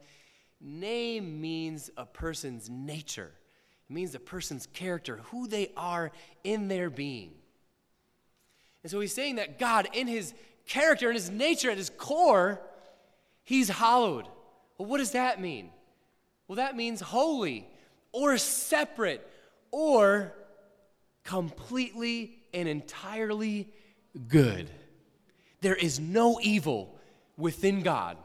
Name 0.61 1.41
means 1.41 1.91
a 1.97 2.05
person's 2.05 2.69
nature. 2.69 3.33
It 3.89 3.93
means 3.93 4.15
a 4.15 4.21
person's 4.21 4.67
character, 4.67 5.21
who 5.31 5.47
they 5.47 5.73
are 5.77 6.11
in 6.43 6.69
their 6.69 6.91
being. 6.91 7.33
And 8.83 8.91
so 8.91 8.99
he's 9.01 9.15
saying 9.15 9.37
that 9.37 9.59
God, 9.59 9.89
in 9.93 10.09
his 10.09 10.35
character, 10.67 11.09
in 11.09 11.15
his 11.15 11.31
nature, 11.31 11.71
at 11.71 11.79
his 11.79 11.91
core, 11.91 12.61
he's 13.45 13.69
hallowed. 13.69 14.27
Well, 14.79 14.89
what 14.89 14.99
does 14.99 15.13
that 15.13 15.41
mean? 15.41 15.71
Well, 16.49 16.57
that 16.57 16.77
means 16.77 17.01
holy 17.01 17.69
or 18.11 18.37
separate 18.39 19.27
or 19.71 20.35
completely 21.25 22.39
and 22.53 22.69
entirely 22.69 23.69
good. 24.29 24.69
There 25.63 25.75
is 25.75 25.99
no 25.99 26.39
evil 26.43 26.95
within 27.39 27.83
God. 27.83 28.19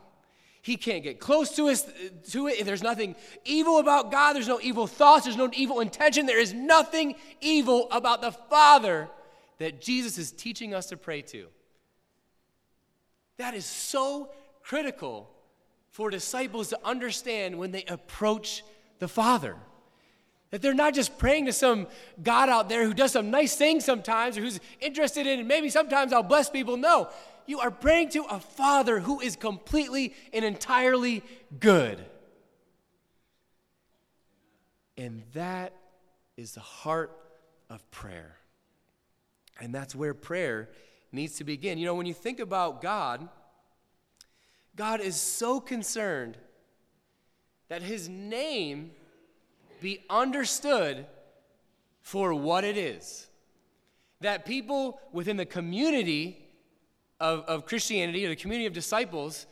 He 0.62 0.76
can't 0.76 1.02
get 1.02 1.22
close 1.22 1.56
to 1.56 1.70
us 1.70 1.88
to 2.32 2.48
it. 2.48 2.66
There's 2.66 2.84
nothing 2.84 3.16
evil 3.46 3.80
about 3.80 4.12
God. 4.12 4.34
There's 4.34 4.50
no 4.50 4.60
evil 4.60 4.86
thoughts. 4.86 5.24
There's 5.24 5.38
no 5.38 5.50
evil 5.54 5.80
intention. 5.80 6.26
There 6.26 6.42
is 6.42 6.54
nothing 6.54 7.16
evil 7.40 7.88
about 7.90 8.22
the 8.22 8.34
Father 8.34 9.08
that 9.60 9.80
Jesus 9.80 10.18
is 10.18 10.32
teaching 10.32 10.74
us 10.74 10.88
to 10.88 10.98
pray 10.98 11.22
to. 11.22 11.48
That 13.38 13.54
is 13.54 13.66
so 13.66 14.30
critical 14.62 15.30
for 15.92 16.10
disciples 16.10 16.70
to 16.70 16.80
understand 16.84 17.58
when 17.58 17.72
they 17.72 17.86
approach 17.86 18.64
the 19.00 19.08
Father. 19.08 19.56
That 20.52 20.62
they're 20.62 20.74
not 20.74 20.94
just 20.94 21.18
praying 21.18 21.46
to 21.48 21.54
some 21.54 21.88
God 22.24 22.48
out 22.48 22.70
there 22.70 22.86
who 22.86 22.94
does 22.94 23.12
some 23.12 23.30
nice 23.30 23.56
things 23.56 23.84
sometimes 23.84 24.38
or 24.38 24.42
who's 24.42 24.60
interested 24.80 25.28
in, 25.28 25.46
maybe 25.46 25.70
sometimes 25.70 26.14
I'll 26.14 26.24
bless 26.24 26.50
people. 26.50 26.78
No, 26.78 27.10
you 27.46 27.60
are 27.60 27.72
praying 27.72 28.10
to 28.10 28.24
a 28.24 28.40
Father 28.40 29.00
who 29.00 29.20
is 29.20 29.36
completely 29.36 30.14
and 30.32 30.46
entirely 30.46 31.24
good. 31.60 32.04
And 34.98 35.24
that 35.34 35.74
is 36.38 36.54
the 36.54 36.62
heart 36.62 37.12
of 37.70 37.90
prayer. 37.92 38.38
And 39.60 39.74
that's 39.74 39.96
where 39.96 40.14
prayer 40.14 40.70
needs 41.12 41.36
to 41.36 41.44
begin. 41.44 41.78
You 41.78 41.86
know, 41.86 41.96
when 41.96 42.06
you 42.06 42.14
think 42.14 42.40
about 42.40 42.82
God, 42.82 43.28
God 44.76 45.02
is 45.02 45.16
so 45.16 45.60
concerned 45.60 46.38
that 47.70 47.82
his 47.82 48.08
name 48.08 48.92
be 49.82 50.02
understood 50.10 51.06
for 52.02 52.34
what 52.34 52.64
it 52.64 52.78
is. 52.78 53.28
That 54.22 54.46
people 54.46 55.00
within 55.12 55.38
the 55.38 55.46
community 55.46 56.38
of, 57.20 57.42
of 57.42 57.66
Christianity, 57.66 58.26
or 58.26 58.30
the 58.30 58.36
community 58.36 58.66
of 58.66 58.74
disciples, 58.74 59.46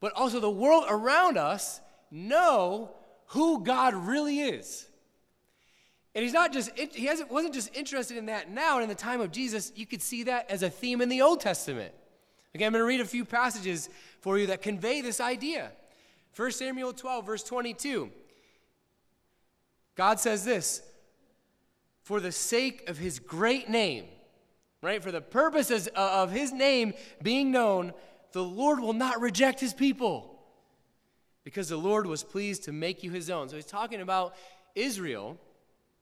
but 0.00 0.12
also 0.12 0.40
the 0.40 0.50
world 0.50 0.84
around 0.88 1.36
us, 1.36 1.80
know 2.10 2.90
who 3.26 3.62
God 3.62 3.94
really 3.94 4.40
is. 4.40 4.86
And 6.14 6.24
he's 6.24 6.32
not 6.32 6.52
just, 6.52 6.76
he 6.76 7.06
hasn't, 7.06 7.30
wasn't 7.30 7.54
just 7.54 7.74
interested 7.76 8.16
in 8.16 8.26
that 8.26 8.50
now 8.50 8.74
and 8.76 8.82
in 8.82 8.88
the 8.88 8.94
time 8.94 9.20
of 9.20 9.30
Jesus. 9.30 9.72
You 9.76 9.86
could 9.86 10.02
see 10.02 10.24
that 10.24 10.50
as 10.50 10.62
a 10.62 10.70
theme 10.70 11.00
in 11.00 11.08
the 11.08 11.22
Old 11.22 11.40
Testament. 11.40 11.94
Okay, 12.54 12.64
I'm 12.64 12.72
going 12.72 12.82
to 12.82 12.86
read 12.86 13.00
a 13.00 13.04
few 13.04 13.24
passages 13.24 13.88
for 14.20 14.36
you 14.36 14.48
that 14.48 14.60
convey 14.60 15.02
this 15.02 15.20
idea. 15.20 15.70
1 16.34 16.50
Samuel 16.50 16.92
12, 16.92 17.26
verse 17.26 17.42
22. 17.44 18.10
God 20.00 20.18
says 20.18 20.46
this 20.46 20.80
for 22.00 22.20
the 22.20 22.32
sake 22.32 22.88
of 22.88 22.96
his 22.96 23.18
great 23.18 23.68
name, 23.68 24.06
right? 24.80 25.02
For 25.02 25.12
the 25.12 25.20
purposes 25.20 25.88
of 25.88 26.30
his 26.30 26.54
name 26.54 26.94
being 27.22 27.50
known, 27.50 27.92
the 28.32 28.42
Lord 28.42 28.80
will 28.80 28.94
not 28.94 29.20
reject 29.20 29.60
his 29.60 29.74
people 29.74 30.40
because 31.44 31.68
the 31.68 31.76
Lord 31.76 32.06
was 32.06 32.24
pleased 32.24 32.64
to 32.64 32.72
make 32.72 33.02
you 33.02 33.10
his 33.10 33.28
own. 33.28 33.50
So 33.50 33.56
he's 33.56 33.66
talking 33.66 34.00
about 34.00 34.36
Israel, 34.74 35.36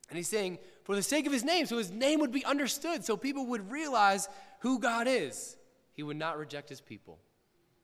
and 0.09 0.17
he's 0.17 0.28
saying, 0.28 0.59
for 0.85 0.95
the 0.95 1.02
sake 1.02 1.26
of 1.26 1.33
his 1.33 1.43
name, 1.43 1.67
so 1.67 1.76
his 1.76 1.90
name 1.90 2.21
would 2.21 2.31
be 2.31 2.45
understood, 2.45 3.05
so 3.05 3.17
people 3.17 3.47
would 3.47 3.69
realize 3.69 4.28
who 4.61 4.78
God 4.78 5.09
is, 5.09 5.57
he 5.95 6.05
would 6.05 6.17
not 6.17 6.38
reject 6.38 6.69
his 6.69 6.81
people. 6.81 7.19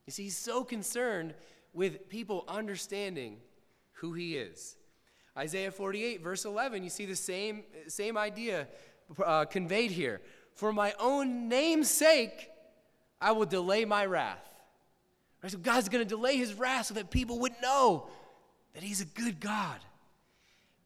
You 0.07 0.13
see, 0.13 0.23
he's 0.23 0.39
so 0.39 0.63
concerned 0.63 1.35
with 1.73 2.09
people 2.09 2.45
understanding 2.47 3.39
who 3.95 4.13
he 4.13 4.37
is. 4.37 4.77
Isaiah 5.37 5.71
48, 5.71 6.23
verse 6.23 6.45
11, 6.45 6.85
you 6.85 6.91
see 6.91 7.07
the 7.07 7.17
same, 7.17 7.65
same 7.89 8.17
idea 8.17 8.69
uh, 9.25 9.45
conveyed 9.47 9.91
here. 9.91 10.21
For 10.55 10.73
my 10.73 10.95
own 11.01 11.49
name's 11.49 11.91
sake, 11.91 12.51
I 13.21 13.33
will 13.33 13.47
delay 13.47 13.85
my 13.85 14.07
wrath. 14.07 14.49
Right? 15.43 15.51
So 15.51 15.59
God's 15.59 15.89
going 15.89 16.05
to 16.05 16.09
delay 16.09 16.37
his 16.37 16.55
wrath 16.55 16.87
so 16.87 16.95
that 16.95 17.11
people 17.11 17.41
would 17.41 17.55
know 17.61 18.09
that 18.75 18.83
he's 18.83 19.01
a 19.01 19.07
good 19.07 19.41
God. 19.41 19.79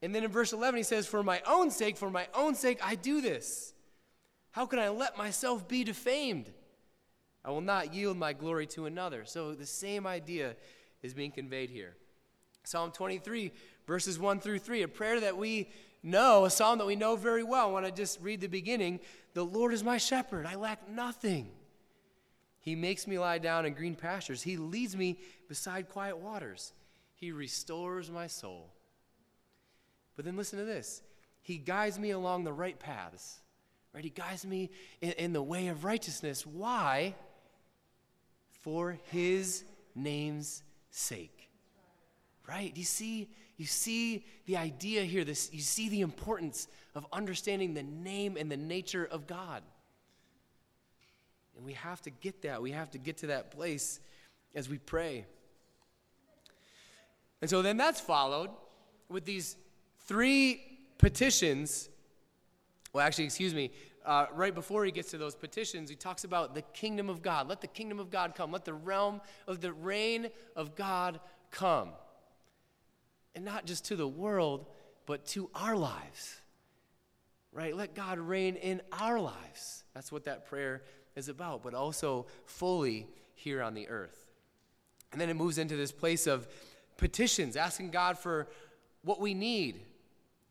And 0.01 0.15
then 0.15 0.25
in 0.25 0.31
verse 0.31 0.53
11, 0.53 0.79
he 0.79 0.83
says, 0.83 1.07
For 1.07 1.23
my 1.23 1.43
own 1.47 1.71
sake, 1.71 1.97
for 1.97 2.11
my 2.11 2.27
own 2.35 2.55
sake, 2.55 2.79
I 2.83 2.95
do 2.95 3.21
this. 3.21 3.75
How 4.53 4.65
can 4.67 4.79
I 4.79 4.89
let 4.89 5.19
myself 5.19 5.69
be 5.69 5.85
defamed? 5.85 6.51
I 7.45 7.51
will 7.51 7.61
not 7.61 7.95
yield 7.95 8.17
my 8.17 8.33
glory 8.33 8.67
to 8.69 8.87
another. 8.87 9.25
So 9.25 9.55
the 9.55 9.67
same 9.67 10.07
idea 10.07 10.57
is 11.03 11.15
being 11.15 11.31
conveyed 11.31 11.71
here. 11.71 11.97
Psalm 12.65 12.91
23, 12.91 13.53
verses 13.89 14.19
1 14.19 14.39
through 14.39 14.59
3, 14.59 14.83
a 14.83 14.89
prayer 14.89 15.19
that 15.19 15.39
we 15.39 15.71
know, 16.03 16.45
a 16.45 16.51
psalm 16.51 16.79
that 16.79 16.87
we 16.87 16.95
know 16.95 17.17
very 17.17 17.43
well. 17.43 17.69
I 17.69 17.73
want 17.73 17.87
to 17.87 17.91
just 17.91 18.21
read 18.21 18.41
the 18.41 18.47
beginning 18.47 19.01
The 19.33 19.45
Lord 19.45 19.73
is 19.73 19.83
my 19.83 19.97
shepherd, 19.97 20.47
I 20.47 20.55
lack 20.55 20.89
nothing. 20.89 21.49
He 22.61 22.75
makes 22.75 23.07
me 23.07 23.19
lie 23.19 23.39
down 23.39 23.65
in 23.65 23.73
green 23.73 23.97
pastures, 23.97 24.43
He 24.43 24.59
leads 24.59 24.95
me 24.95 25.19
beside 25.49 25.89
quiet 25.89 26.19
waters, 26.19 26.75
He 27.15 27.33
restores 27.33 28.11
my 28.11 28.27
soul. 28.27 28.71
But 30.15 30.27
then 30.27 30.37
listen 30.37 30.59
to 30.59 30.65
this 30.67 31.03
He 31.41 31.57
guides 31.57 31.99
me 31.99 32.11
along 32.11 32.45
the 32.45 32.53
right 32.53 32.79
paths. 32.79 33.41
Right? 33.95 34.05
He 34.05 34.11
guides 34.11 34.45
me 34.45 34.71
in, 35.01 35.13
in 35.13 35.33
the 35.33 35.43
way 35.43 35.69
of 35.69 35.83
righteousness. 35.83 36.47
Why? 36.47 37.15
For 38.61 38.99
his 39.11 39.65
name's 39.95 40.63
sake. 40.91 41.49
Right? 42.47 42.75
Do 42.75 42.81
you 42.81 42.87
see 42.87 43.31
you 43.59 43.67
see 43.67 44.25
the 44.47 44.57
idea 44.57 45.03
here, 45.03 45.25
this, 45.25 45.53
you 45.53 45.61
see 45.61 45.89
the 45.89 46.01
importance 46.01 46.69
of 46.95 47.05
understanding 47.13 47.75
the 47.75 47.83
name 47.83 48.37
and 48.39 48.51
the 48.51 48.57
nature 48.57 49.05
of 49.05 49.27
God. 49.27 49.63
And 51.57 51.67
we 51.67 51.73
have 51.73 52.01
to 52.03 52.11
get 52.11 52.43
that. 52.43 52.63
We 52.63 52.71
have 52.71 52.93
to 52.93 52.99
get 52.99 53.19
to 53.19 53.27
that 53.27 53.51
place 53.51 53.99
as 54.55 54.69
we 54.69 54.79
pray. 54.79 55.27
And 57.43 57.51
so 57.51 57.61
then 57.61 57.77
that's 57.77 58.01
followed 58.01 58.51
with 59.09 59.25
these 59.25 59.57
three 60.07 60.63
petitions. 60.97 61.89
Well, 62.93 63.05
actually, 63.05 63.25
excuse 63.25 63.55
me. 63.55 63.73
Uh, 64.07 64.27
right 64.35 64.55
before 64.55 64.85
he 64.85 64.93
gets 64.93 65.11
to 65.11 65.19
those 65.19 65.35
petitions, 65.35 65.91
he 65.91 65.97
talks 65.97 66.23
about 66.23 66.55
the 66.55 66.63
kingdom 66.63 67.11
of 67.11 67.23
God. 67.23 67.49
Let 67.49 67.61
the 67.61 67.67
kingdom 67.67 67.99
of 67.99 68.09
God 68.09 68.37
come. 68.37 68.53
Let 68.53 68.65
the 68.65 68.73
realm 68.73 69.21
of 69.49 69.61
the 69.61 69.73
reign 69.73 70.29
of 70.55 70.77
God 70.77 71.19
come 71.51 71.91
and 73.35 73.45
not 73.45 73.67
just 73.67 73.87
to 73.87 73.97
the 73.97 74.09
world, 74.09 74.67
but 75.07 75.25
to 75.27 75.51
our 75.55 75.77
lives. 75.77 76.41
Right? 77.53 77.75
Let 77.75 77.95
God 77.95 78.19
reign 78.19 78.57
in 78.57 78.83
our 78.93 79.19
lives. 79.19 79.85
That's 79.95 80.13
what 80.13 80.25
that 80.25 80.47
prayer 80.47 80.83
is 81.17 81.29
about, 81.29 81.63
but 81.63 81.75
also 81.75 82.27
fully 82.45 83.09
here 83.35 83.63
on 83.63 83.75
the 83.75 83.89
earth. 83.89 84.27
And 85.13 85.21
then 85.21 85.31
it 85.31 85.35
moves 85.35 85.59
into 85.59 85.77
this 85.77 85.93
place 85.93 86.27
of 86.27 86.47
petitions, 86.97 87.57
asking 87.57 87.91
God 87.91 88.19
for 88.19 88.49
what 89.03 89.21
we 89.21 89.33
need 89.33 89.81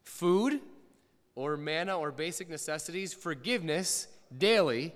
food 0.03 0.59
or 1.35 1.55
manna 1.55 1.97
or 1.97 2.11
basic 2.11 2.49
necessities, 2.49 3.13
forgiveness 3.13 4.07
daily, 4.35 4.93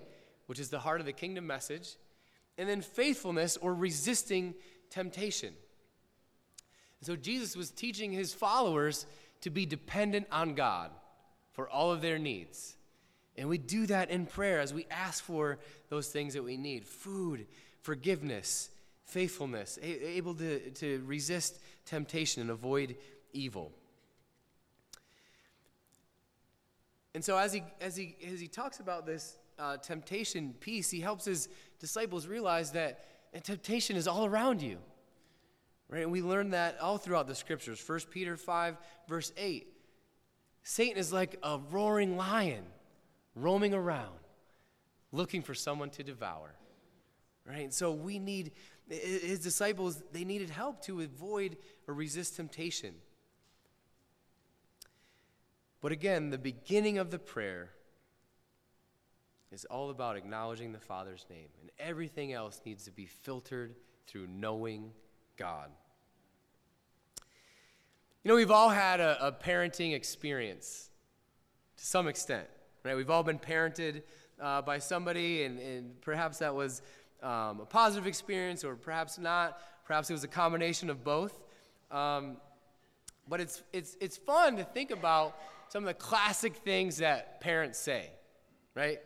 which 0.48 0.60
is 0.60 0.70
the 0.70 0.80
heart 0.80 1.00
of 1.00 1.06
the 1.06 1.14
kingdom 1.14 1.46
message, 1.46 1.96
and 2.58 2.68
then 2.68 2.82
faithfulness 2.82 3.58
or 3.58 3.74
resisting 3.74 4.56
temptation. 4.90 5.54
So 7.02 7.16
Jesus 7.16 7.56
was 7.56 7.72
teaching 7.72 8.12
his 8.12 8.34
followers 8.34 9.06
to 9.42 9.50
be 9.50 9.66
dependent 9.66 10.28
on 10.32 10.54
God 10.54 10.92
for 11.52 11.68
all 11.68 11.92
of 11.92 12.02
their 12.02 12.20
needs. 12.20 12.78
And 13.38 13.50
we 13.50 13.58
do 13.58 13.88
that 13.88 14.12
in 14.12 14.26
prayer 14.26 14.60
as 14.60 14.74
we 14.74 14.86
ask 14.92 15.24
for 15.24 15.58
those 15.90 16.10
things 16.10 16.34
that 16.34 16.44
we 16.44 16.58
need 16.58 16.86
food, 16.86 17.48
forgiveness, 17.82 18.70
faithfulness, 19.06 19.80
able 19.82 20.36
to, 20.36 20.70
to 20.72 21.02
resist 21.06 21.60
temptation 21.86 22.42
and 22.42 22.52
avoid 22.52 22.96
evil. 23.34 23.72
And 27.14 27.24
so, 27.24 27.38
as 27.38 27.52
he, 27.52 27.64
as 27.82 27.96
he, 27.96 28.16
as 28.32 28.40
he 28.40 28.48
talks 28.48 28.80
about 28.80 29.06
this 29.06 29.38
uh, 29.60 29.78
temptation 29.78 30.54
piece, 30.60 30.90
he 30.90 31.02
helps 31.02 31.26
his 31.26 31.50
disciples 31.80 32.28
realize 32.28 32.72
that 32.72 33.06
temptation 33.44 33.98
is 33.98 34.08
all 34.08 34.26
around 34.26 34.62
you. 34.62 34.78
Right? 35.92 36.04
And 36.04 36.12
we 36.12 36.22
learn 36.22 36.52
that 36.52 36.80
all 36.80 36.98
throughout 36.98 37.28
the 37.28 37.36
scriptures. 37.36 37.84
1 37.86 38.00
Peter 38.10 38.38
5, 38.38 38.78
verse 39.08 39.34
8. 39.38 39.68
Satan 40.64 40.98
is 40.98 41.12
like 41.12 41.38
a 41.44 41.60
roaring 41.70 42.16
lion 42.18 42.64
roaming 43.36 43.74
around, 43.74 44.18
looking 45.12 45.42
for 45.42 45.54
someone 45.54 45.90
to 45.92 46.04
devour. 46.04 46.56
Right? 47.46 47.64
And 47.64 47.74
so 47.74 47.92
we 47.92 48.20
need, 48.20 48.52
his 48.90 49.40
disciples, 49.40 50.02
they 50.14 50.24
needed 50.24 50.50
help 50.50 50.82
to 50.86 51.02
avoid 51.02 51.58
or 51.88 51.94
resist 51.94 52.38
temptation. 52.38 52.94
But 55.82 55.92
again, 55.92 56.30
the 56.30 56.38
beginning 56.38 57.00
of 57.00 57.12
the 57.12 57.20
prayer 57.20 57.72
is 59.52 59.66
all 59.66 59.90
about 59.90 60.16
acknowledging 60.16 60.72
the 60.72 60.80
Father's 60.80 61.26
name, 61.30 61.50
and 61.60 61.72
everything 61.80 62.32
else 62.32 62.62
needs 62.66 62.86
to 62.86 62.92
be 62.92 63.08
filtered 63.08 63.76
through 64.08 64.28
knowing 64.28 64.92
God. 65.36 65.72
You 68.24 68.30
know, 68.30 68.36
we've 68.36 68.52
all 68.52 68.70
had 68.70 69.00
a, 69.00 69.28
a 69.28 69.32
parenting 69.32 69.96
experience 69.96 70.92
to 71.78 71.86
some 71.86 72.08
extent, 72.08 72.46
right? 72.84 72.96
We've 72.96 73.10
all 73.10 73.24
been 73.24 73.40
parented 73.40 74.04
uh, 74.40 74.62
by 74.62 74.78
somebody, 74.78 75.44
and, 75.44 75.58
and, 75.60 76.02
perhaps 76.02 76.38
that 76.38 76.54
was 76.54 76.84
um, 77.24 77.62
a 77.62 77.66
positive 77.68 78.06
experience, 78.06 78.64
or 78.64 78.76
perhaps 78.76 79.18
not. 79.18 79.60
Perhaps 79.86 80.12
it 80.12 80.14
was 80.14 80.24
a 80.24 80.28
combination 80.28 80.92
of 80.92 81.04
both. 81.04 81.40
Um, 81.90 82.38
but 83.28 83.42
it's, 83.42 83.64
it's, 83.74 83.98
it's 84.00 84.18
fun 84.18 84.56
to 84.58 84.64
think 84.66 84.92
about 84.92 85.36
some 85.70 85.84
of 85.84 85.88
the 85.88 85.96
classic 85.96 86.56
things 86.58 86.98
that 86.98 87.42
parents 87.42 87.80
say, 87.80 88.12
right? 88.76 89.00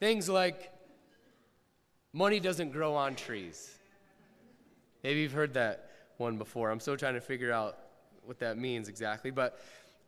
Things 0.00 0.28
like, 0.28 0.72
money 2.12 2.40
doesn't 2.40 2.72
grow 2.72 2.96
on 2.96 3.14
trees. 3.14 3.78
Maybe 5.04 5.20
you've 5.20 5.32
heard 5.32 5.54
that 5.54 5.90
one 6.16 6.36
before. 6.36 6.70
I'm 6.70 6.80
still 6.80 6.96
trying 6.96 7.14
to 7.14 7.20
figure 7.20 7.52
out 7.52 7.78
what 8.24 8.38
that 8.40 8.58
means 8.58 8.88
exactly. 8.88 9.30
But 9.30 9.58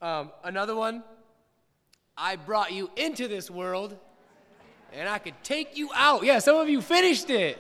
um, 0.01 0.31
another 0.45 0.75
one, 0.75 1.03
I 2.17 2.37
brought 2.37 2.73
you 2.73 2.91
into 2.97 3.29
this 3.29 3.51
world 3.51 3.97
and 4.93 5.09
I 5.09 5.19
could 5.19 5.35
take 5.43 5.77
you 5.77 5.91
out. 5.95 6.25
Yeah, 6.25 6.39
some 6.39 6.57
of 6.57 6.69
you 6.69 6.81
finished 6.81 7.31
it. 7.31 7.59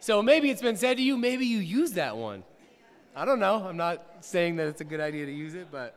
So 0.00 0.22
maybe 0.22 0.50
it's 0.50 0.62
been 0.62 0.76
said 0.76 0.96
to 0.98 1.02
you, 1.02 1.16
maybe 1.16 1.46
you 1.46 1.58
use 1.58 1.92
that 1.92 2.16
one. 2.16 2.44
I 3.14 3.24
don't 3.24 3.40
know. 3.40 3.66
I'm 3.66 3.76
not 3.76 4.02
saying 4.20 4.56
that 4.56 4.68
it's 4.68 4.80
a 4.80 4.84
good 4.84 5.00
idea 5.00 5.26
to 5.26 5.32
use 5.32 5.54
it, 5.54 5.68
but 5.70 5.94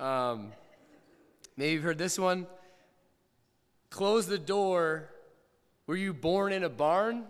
um, 0.00 0.52
maybe 1.56 1.74
you've 1.74 1.82
heard 1.82 1.98
this 1.98 2.18
one. 2.18 2.46
Close 3.90 4.26
the 4.26 4.38
door. 4.38 5.10
Were 5.86 5.96
you 5.96 6.12
born 6.12 6.52
in 6.52 6.64
a 6.64 6.68
barn? 6.68 7.24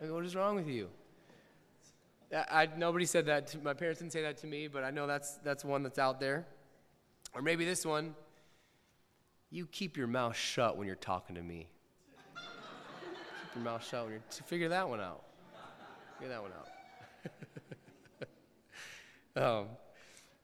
Like, 0.00 0.10
what 0.10 0.24
is 0.24 0.34
wrong 0.34 0.56
with 0.56 0.68
you? 0.68 0.88
I, 2.34 2.68
nobody 2.76 3.06
said 3.06 3.26
that. 3.26 3.46
To, 3.48 3.58
my 3.58 3.74
parents 3.74 4.00
didn't 4.00 4.12
say 4.12 4.22
that 4.22 4.38
to 4.38 4.46
me, 4.46 4.68
but 4.68 4.82
I 4.82 4.90
know 4.90 5.06
that's, 5.06 5.36
that's 5.38 5.64
one 5.64 5.82
that's 5.82 5.98
out 5.98 6.18
there. 6.20 6.46
Or 7.34 7.42
maybe 7.42 7.64
this 7.64 7.84
one. 7.86 8.14
You 9.50 9.66
keep 9.66 9.96
your 9.96 10.08
mouth 10.08 10.36
shut 10.36 10.76
when 10.76 10.86
you're 10.86 10.96
talking 10.96 11.36
to 11.36 11.42
me. 11.42 11.68
keep 12.34 13.54
your 13.54 13.64
mouth 13.64 13.86
shut 13.86 14.04
when 14.04 14.12
you're. 14.12 14.22
Figure 14.46 14.68
that 14.70 14.88
one 14.88 15.00
out. 15.00 15.22
Figure 16.18 16.34
that 16.34 16.42
one 16.42 16.50
out. 19.36 19.42
um, 19.60 19.68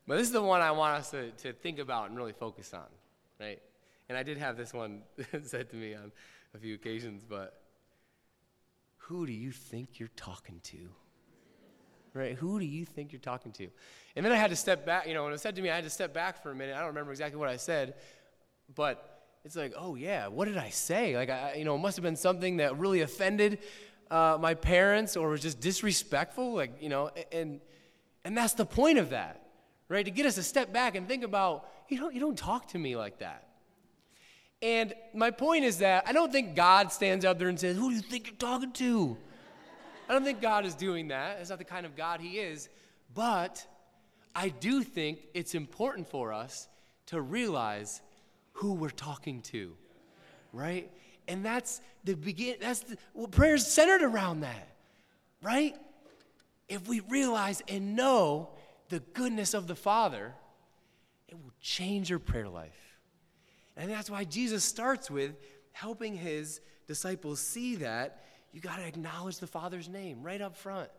but 0.07 0.19
this 0.19 0.27
is 0.27 0.33
the 0.33 0.43
one 0.43 0.61
I 0.61 0.71
want 0.71 0.99
us 0.99 1.11
to, 1.11 1.31
to 1.31 1.53
think 1.53 1.79
about 1.79 2.09
and 2.09 2.17
really 2.17 2.33
focus 2.33 2.73
on, 2.75 2.87
right? 3.41 3.61
And 4.09 4.17
I 4.17 4.23
did 4.23 4.39
have 4.39 4.57
this 4.57 4.73
one 4.73 5.03
said 5.43 5.71
to 5.71 5.77
me 5.77 5.95
on 5.95 6.13
a 6.55 6.59
few 6.59 6.75
occasions, 6.75 7.25
but 7.29 7.61
who 8.99 9.27
do 9.27 9.33
you 9.33 9.51
think 9.51 9.99
you're 9.99 10.11
talking 10.17 10.61
to? 10.65 10.91
Right? 12.15 12.35
Who 12.37 12.59
do 12.59 12.67
you 12.67 12.85
think 12.85 13.13
you're 13.13 13.21
talking 13.21 13.53
to? 13.53 13.69
And 14.17 14.25
then 14.25 14.33
I 14.33 14.37
had 14.37 14.51
to 14.51 14.57
step 14.57 14.85
back, 14.85 15.07
you 15.07 15.15
know, 15.15 15.25
when 15.25 15.33
it 15.33 15.41
said 15.41 15.57
to 15.57 15.63
me, 15.63 15.71
I 15.71 15.75
had 15.75 15.85
to 15.85 15.91
step 15.91 16.13
back 16.13 16.43
for 16.43 16.51
a 16.51 16.55
minute. 16.55 16.75
I 16.75 16.79
don't 16.79 16.89
remember 16.89 17.11
exactly 17.11 17.39
what 17.39 17.49
I 17.49 17.57
said, 17.57 17.95
but 18.75 19.25
it's 19.45 19.57
like, 19.57 19.73
oh 19.77 19.95
yeah, 19.95 20.27
what 20.27 20.47
did 20.47 20.59
I 20.59 20.69
say? 20.69 21.17
Like, 21.17 21.31
I, 21.31 21.55
you 21.55 21.65
know, 21.65 21.75
it 21.75 21.79
must 21.79 21.97
have 21.97 22.03
been 22.03 22.17
something 22.17 22.59
that 22.59 22.79
really 22.79 23.01
offended 23.01 23.61
uh, 24.11 24.37
my 24.39 24.53
parents 24.53 25.17
or 25.17 25.31
was 25.31 25.41
just 25.41 25.61
disrespectful, 25.61 26.55
like, 26.55 26.83
you 26.83 26.91
know, 26.91 27.11
and, 27.33 27.61
and 28.25 28.37
that's 28.37 28.53
the 28.53 28.67
point 28.67 28.99
of 28.99 29.11
that 29.11 29.43
right? 29.93 30.07
To 30.07 30.11
get 30.11 30.25
us 30.25 30.37
to 30.37 30.43
step 30.43 30.73
back 30.73 30.95
and 30.95 31.07
think 31.07 31.23
about, 31.23 31.69
you 31.89 31.99
don't, 31.99 32.15
you 32.15 32.21
don't 32.21 32.39
talk 32.39 32.69
to 32.69 32.79
me 32.79 32.97
like 32.97 33.19
that. 33.19 33.47
And 34.63 34.95
my 35.13 35.31
point 35.31 35.65
is 35.65 35.79
that 35.79 36.05
I 36.07 36.13
don't 36.13 36.33
think 36.33 36.57
God 36.57 36.91
stands 36.93 37.25
up 37.25 37.39
there 37.39 37.49
and 37.49 37.61
says, 37.61 37.77
Who 37.77 37.91
do 37.91 37.97
you 37.97 38.01
think 38.01 38.29
you're 38.29 38.37
talking 38.37 38.73
to? 38.73 39.19
I 40.13 40.15
don't 40.15 40.25
think 40.25 40.43
God 40.43 40.67
is 40.67 40.75
doing 40.75 41.09
that. 41.09 41.39
That's 41.39 41.49
not 41.49 41.59
the 41.59 41.65
kind 41.65 41.87
of 41.87 41.97
God 41.97 42.21
He 42.21 42.39
is. 42.39 42.69
But 43.15 43.67
I 44.37 44.51
do 44.51 44.83
think 44.83 45.21
it's 45.33 45.55
important 45.55 46.07
for 46.07 46.35
us 46.35 46.69
to 47.07 47.23
realize 47.23 48.03
who 48.53 48.75
we're 48.75 48.91
talking 48.91 49.41
to, 49.41 49.73
right? 50.53 50.91
And 51.29 51.43
that's 51.43 51.81
the 52.05 52.13
begin. 52.13 52.57
That's 52.61 52.81
the 52.81 52.99
well, 53.15 53.27
prayer's 53.27 53.67
centered 53.67 54.03
around 54.03 54.41
that, 54.41 54.77
right? 55.43 55.75
If 56.69 56.87
we 56.87 57.01
realize 57.01 57.63
and 57.67 57.97
know 57.97 58.51
the 58.91 59.01
goodness 59.15 59.55
of 59.55 59.67
the 59.67 59.75
Father, 59.75 60.35
it 61.27 61.37
will 61.37 61.55
change 61.63 62.11
your 62.11 62.19
prayer 62.19 62.51
life. 62.51 62.99
And 63.79 63.91
that's 63.91 64.11
why 64.11 64.25
Jesus 64.25 64.63
starts 64.63 65.11
with 65.11 65.37
helping 65.71 66.15
his 66.15 66.61
disciples 66.87 67.41
see 67.41 67.77
that 67.77 68.23
you 68.53 68.61
got 68.61 68.77
to 68.77 68.87
acknowledge 68.87 69.39
the 69.39 69.47
Father's 69.47 69.89
name 69.89 70.23
right 70.23 70.41
up 70.41 70.57
front. 70.57 70.91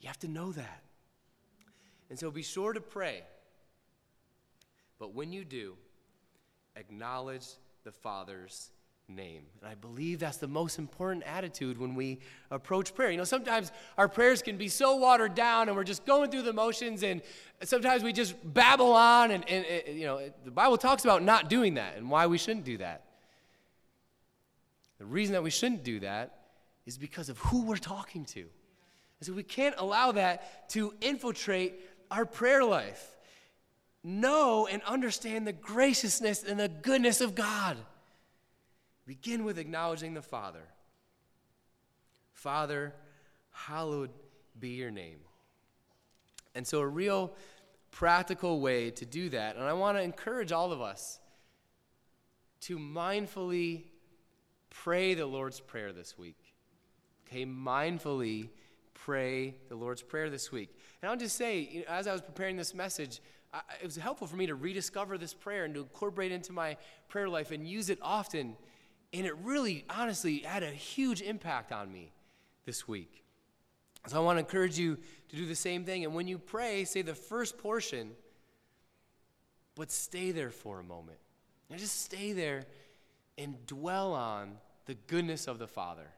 You 0.00 0.08
have 0.08 0.18
to 0.20 0.28
know 0.28 0.52
that. 0.52 0.82
And 2.10 2.18
so 2.18 2.30
be 2.30 2.42
sure 2.42 2.72
to 2.72 2.80
pray. 2.80 3.22
But 4.98 5.14
when 5.14 5.32
you 5.32 5.44
do, 5.44 5.74
acknowledge 6.76 7.46
the 7.84 7.92
Father's 7.92 8.70
name. 9.08 9.42
And 9.60 9.70
I 9.70 9.74
believe 9.74 10.18
that's 10.18 10.36
the 10.36 10.48
most 10.48 10.78
important 10.78 11.24
attitude 11.24 11.78
when 11.78 11.94
we 11.94 12.20
approach 12.50 12.94
prayer. 12.94 13.10
You 13.10 13.16
know, 13.16 13.24
sometimes 13.24 13.72
our 13.98 14.08
prayers 14.08 14.42
can 14.42 14.56
be 14.56 14.68
so 14.68 14.96
watered 14.96 15.34
down 15.34 15.68
and 15.68 15.76
we're 15.76 15.84
just 15.84 16.04
going 16.06 16.30
through 16.30 16.42
the 16.42 16.52
motions, 16.52 17.02
and 17.02 17.22
sometimes 17.62 18.02
we 18.02 18.12
just 18.12 18.34
babble 18.54 18.92
on. 18.92 19.30
And, 19.30 19.48
and, 19.48 19.64
and 19.64 19.98
you 19.98 20.06
know, 20.06 20.20
the 20.44 20.50
Bible 20.50 20.76
talks 20.76 21.04
about 21.04 21.22
not 21.22 21.48
doing 21.48 21.74
that 21.74 21.96
and 21.96 22.10
why 22.10 22.26
we 22.26 22.38
shouldn't 22.38 22.64
do 22.64 22.78
that. 22.78 23.04
The 25.04 25.10
reason 25.10 25.34
that 25.34 25.42
we 25.42 25.50
shouldn't 25.50 25.84
do 25.84 26.00
that 26.00 26.38
is 26.86 26.96
because 26.96 27.28
of 27.28 27.36
who 27.36 27.66
we're 27.66 27.76
talking 27.76 28.24
to. 28.24 28.40
And 28.40 28.48
so 29.20 29.34
we 29.34 29.42
can't 29.42 29.74
allow 29.76 30.12
that 30.12 30.70
to 30.70 30.94
infiltrate 31.02 31.74
our 32.10 32.24
prayer 32.24 32.64
life. 32.64 33.14
Know 34.02 34.66
and 34.66 34.82
understand 34.84 35.46
the 35.46 35.52
graciousness 35.52 36.42
and 36.42 36.58
the 36.58 36.68
goodness 36.68 37.20
of 37.20 37.34
God. 37.34 37.76
Begin 39.06 39.44
with 39.44 39.58
acknowledging 39.58 40.14
the 40.14 40.22
Father. 40.22 40.62
Father, 42.32 42.94
hallowed 43.50 44.08
be 44.58 44.70
your 44.70 44.90
name. 44.90 45.18
And 46.54 46.66
so, 46.66 46.80
a 46.80 46.88
real 46.88 47.34
practical 47.90 48.58
way 48.58 48.90
to 48.92 49.04
do 49.04 49.28
that, 49.28 49.56
and 49.56 49.66
I 49.66 49.74
want 49.74 49.98
to 49.98 50.02
encourage 50.02 50.50
all 50.50 50.72
of 50.72 50.80
us 50.80 51.20
to 52.62 52.78
mindfully 52.78 53.82
pray 54.82 55.14
the 55.14 55.26
Lord's 55.26 55.60
Prayer 55.60 55.92
this 55.92 56.18
week. 56.18 56.54
Okay, 57.26 57.46
mindfully 57.46 58.48
pray 58.92 59.54
the 59.68 59.76
Lord's 59.76 60.02
Prayer 60.02 60.28
this 60.28 60.50
week. 60.50 60.76
And 61.00 61.10
I'll 61.10 61.16
just 61.16 61.36
say, 61.36 61.60
you 61.60 61.80
know, 61.80 61.86
as 61.88 62.06
I 62.06 62.12
was 62.12 62.20
preparing 62.20 62.56
this 62.56 62.74
message, 62.74 63.20
I, 63.52 63.60
it 63.80 63.84
was 63.84 63.96
helpful 63.96 64.26
for 64.26 64.36
me 64.36 64.46
to 64.46 64.54
rediscover 64.54 65.16
this 65.16 65.32
prayer 65.32 65.64
and 65.64 65.74
to 65.74 65.80
incorporate 65.80 66.32
it 66.32 66.36
into 66.36 66.52
my 66.52 66.76
prayer 67.08 67.28
life 67.28 67.50
and 67.50 67.66
use 67.66 67.88
it 67.88 67.98
often 68.02 68.56
And 69.14 69.26
it 69.26 69.36
really, 69.44 69.84
honestly, 69.88 70.38
had 70.40 70.64
a 70.64 70.70
huge 70.70 71.22
impact 71.22 71.70
on 71.70 71.92
me 71.92 72.12
this 72.66 72.88
week. 72.88 73.22
So 74.08 74.16
I 74.16 74.20
want 74.20 74.36
to 74.36 74.40
encourage 74.40 74.76
you 74.76 74.98
to 75.28 75.36
do 75.36 75.46
the 75.46 75.54
same 75.54 75.84
thing. 75.84 76.04
And 76.04 76.14
when 76.14 76.26
you 76.26 76.36
pray, 76.36 76.84
say 76.84 77.02
the 77.02 77.14
first 77.14 77.56
portion, 77.56 78.10
but 79.76 79.92
stay 79.92 80.32
there 80.32 80.50
for 80.50 80.80
a 80.80 80.82
moment. 80.82 81.18
And 81.70 81.78
just 81.78 82.02
stay 82.02 82.32
there 82.32 82.64
and 83.36 83.66
dwell 83.66 84.12
on 84.12 84.56
the 84.86 84.94
goodness 85.06 85.46
of 85.48 85.58
the 85.58 85.66
Father 85.66 86.08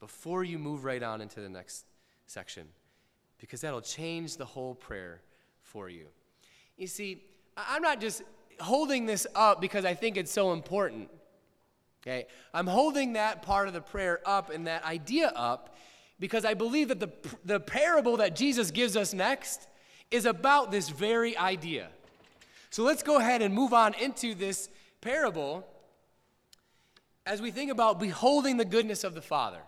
before 0.00 0.44
you 0.44 0.58
move 0.58 0.84
right 0.84 1.02
on 1.02 1.20
into 1.20 1.40
the 1.40 1.48
next 1.48 1.86
section, 2.26 2.66
because 3.38 3.60
that'll 3.60 3.80
change 3.80 4.36
the 4.36 4.44
whole 4.44 4.74
prayer 4.74 5.22
for 5.62 5.88
you. 5.88 6.06
You 6.76 6.86
see, 6.86 7.22
I'm 7.56 7.82
not 7.82 8.00
just 8.00 8.22
holding 8.60 9.06
this 9.06 9.26
up 9.34 9.60
because 9.60 9.84
I 9.84 9.94
think 9.94 10.16
it's 10.16 10.32
so 10.32 10.52
important. 10.52 11.08
Okay? 12.02 12.26
I'm 12.52 12.66
holding 12.66 13.14
that 13.14 13.42
part 13.42 13.68
of 13.68 13.74
the 13.74 13.80
prayer 13.80 14.20
up 14.24 14.50
and 14.50 14.66
that 14.66 14.84
idea 14.84 15.32
up 15.34 15.76
because 16.18 16.44
I 16.44 16.54
believe 16.54 16.88
that 16.88 17.00
the, 17.00 17.10
the 17.44 17.60
parable 17.60 18.18
that 18.18 18.36
Jesus 18.36 18.70
gives 18.70 18.96
us 18.96 19.12
next 19.12 19.66
is 20.10 20.24
about 20.24 20.70
this 20.70 20.88
very 20.88 21.36
idea. 21.36 21.88
So 22.70 22.84
let's 22.84 23.02
go 23.02 23.18
ahead 23.18 23.42
and 23.42 23.54
move 23.54 23.72
on 23.72 23.94
into 23.94 24.34
this 24.34 24.68
parable 25.00 25.66
as 27.26 27.42
we 27.42 27.50
think 27.50 27.70
about 27.70 27.98
beholding 27.98 28.56
the 28.56 28.64
goodness 28.64 29.04
of 29.04 29.14
the 29.14 29.20
Father. 29.20 29.60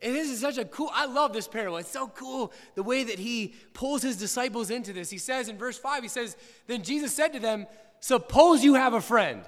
And 0.00 0.14
this 0.14 0.30
is 0.30 0.40
such 0.40 0.58
a 0.58 0.64
cool, 0.64 0.90
I 0.92 1.06
love 1.06 1.32
this 1.32 1.48
parable. 1.48 1.76
It's 1.78 1.90
so 1.90 2.08
cool 2.08 2.52
the 2.74 2.82
way 2.82 3.04
that 3.04 3.18
he 3.18 3.54
pulls 3.74 4.02
his 4.02 4.16
disciples 4.16 4.70
into 4.70 4.92
this. 4.92 5.10
He 5.10 5.18
says 5.18 5.48
in 5.48 5.58
verse 5.58 5.78
5, 5.78 6.02
he 6.02 6.08
says, 6.08 6.36
Then 6.66 6.82
Jesus 6.82 7.12
said 7.12 7.32
to 7.32 7.40
them, 7.40 7.66
Suppose 8.00 8.62
you 8.62 8.74
have 8.74 8.94
a 8.94 9.00
friend. 9.00 9.42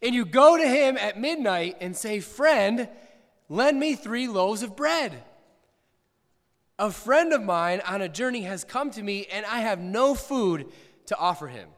And 0.00 0.14
you 0.14 0.24
go 0.24 0.56
to 0.56 0.66
him 0.66 0.96
at 0.96 1.20
midnight 1.20 1.76
and 1.80 1.96
say, 1.96 2.18
Friend, 2.18 2.88
lend 3.48 3.78
me 3.78 3.94
three 3.94 4.26
loaves 4.26 4.64
of 4.64 4.74
bread. 4.74 5.22
A 6.80 6.90
friend 6.90 7.32
of 7.32 7.44
mine 7.44 7.80
on 7.86 8.02
a 8.02 8.08
journey 8.08 8.42
has 8.42 8.64
come 8.64 8.90
to 8.90 9.02
me, 9.02 9.26
and 9.30 9.46
I 9.46 9.60
have 9.60 9.78
no 9.78 10.16
food 10.16 10.66
to 11.06 11.16
offer 11.16 11.46
him. 11.46 11.68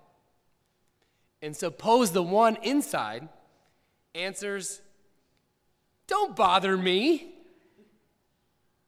And 1.44 1.54
suppose 1.54 2.10
the 2.10 2.22
one 2.22 2.56
inside 2.62 3.28
answers, 4.14 4.80
Don't 6.06 6.34
bother 6.34 6.74
me. 6.74 7.34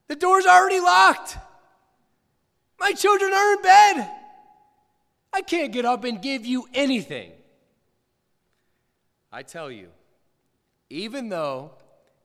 The 0.08 0.16
door's 0.16 0.46
already 0.46 0.80
locked. 0.80 1.36
My 2.80 2.92
children 2.92 3.30
are 3.34 3.52
in 3.52 3.60
bed. 3.60 4.10
I 5.34 5.42
can't 5.42 5.70
get 5.70 5.84
up 5.84 6.04
and 6.04 6.22
give 6.22 6.46
you 6.46 6.66
anything. 6.72 7.32
I 9.30 9.42
tell 9.42 9.70
you, 9.70 9.88
even 10.88 11.28
though 11.28 11.72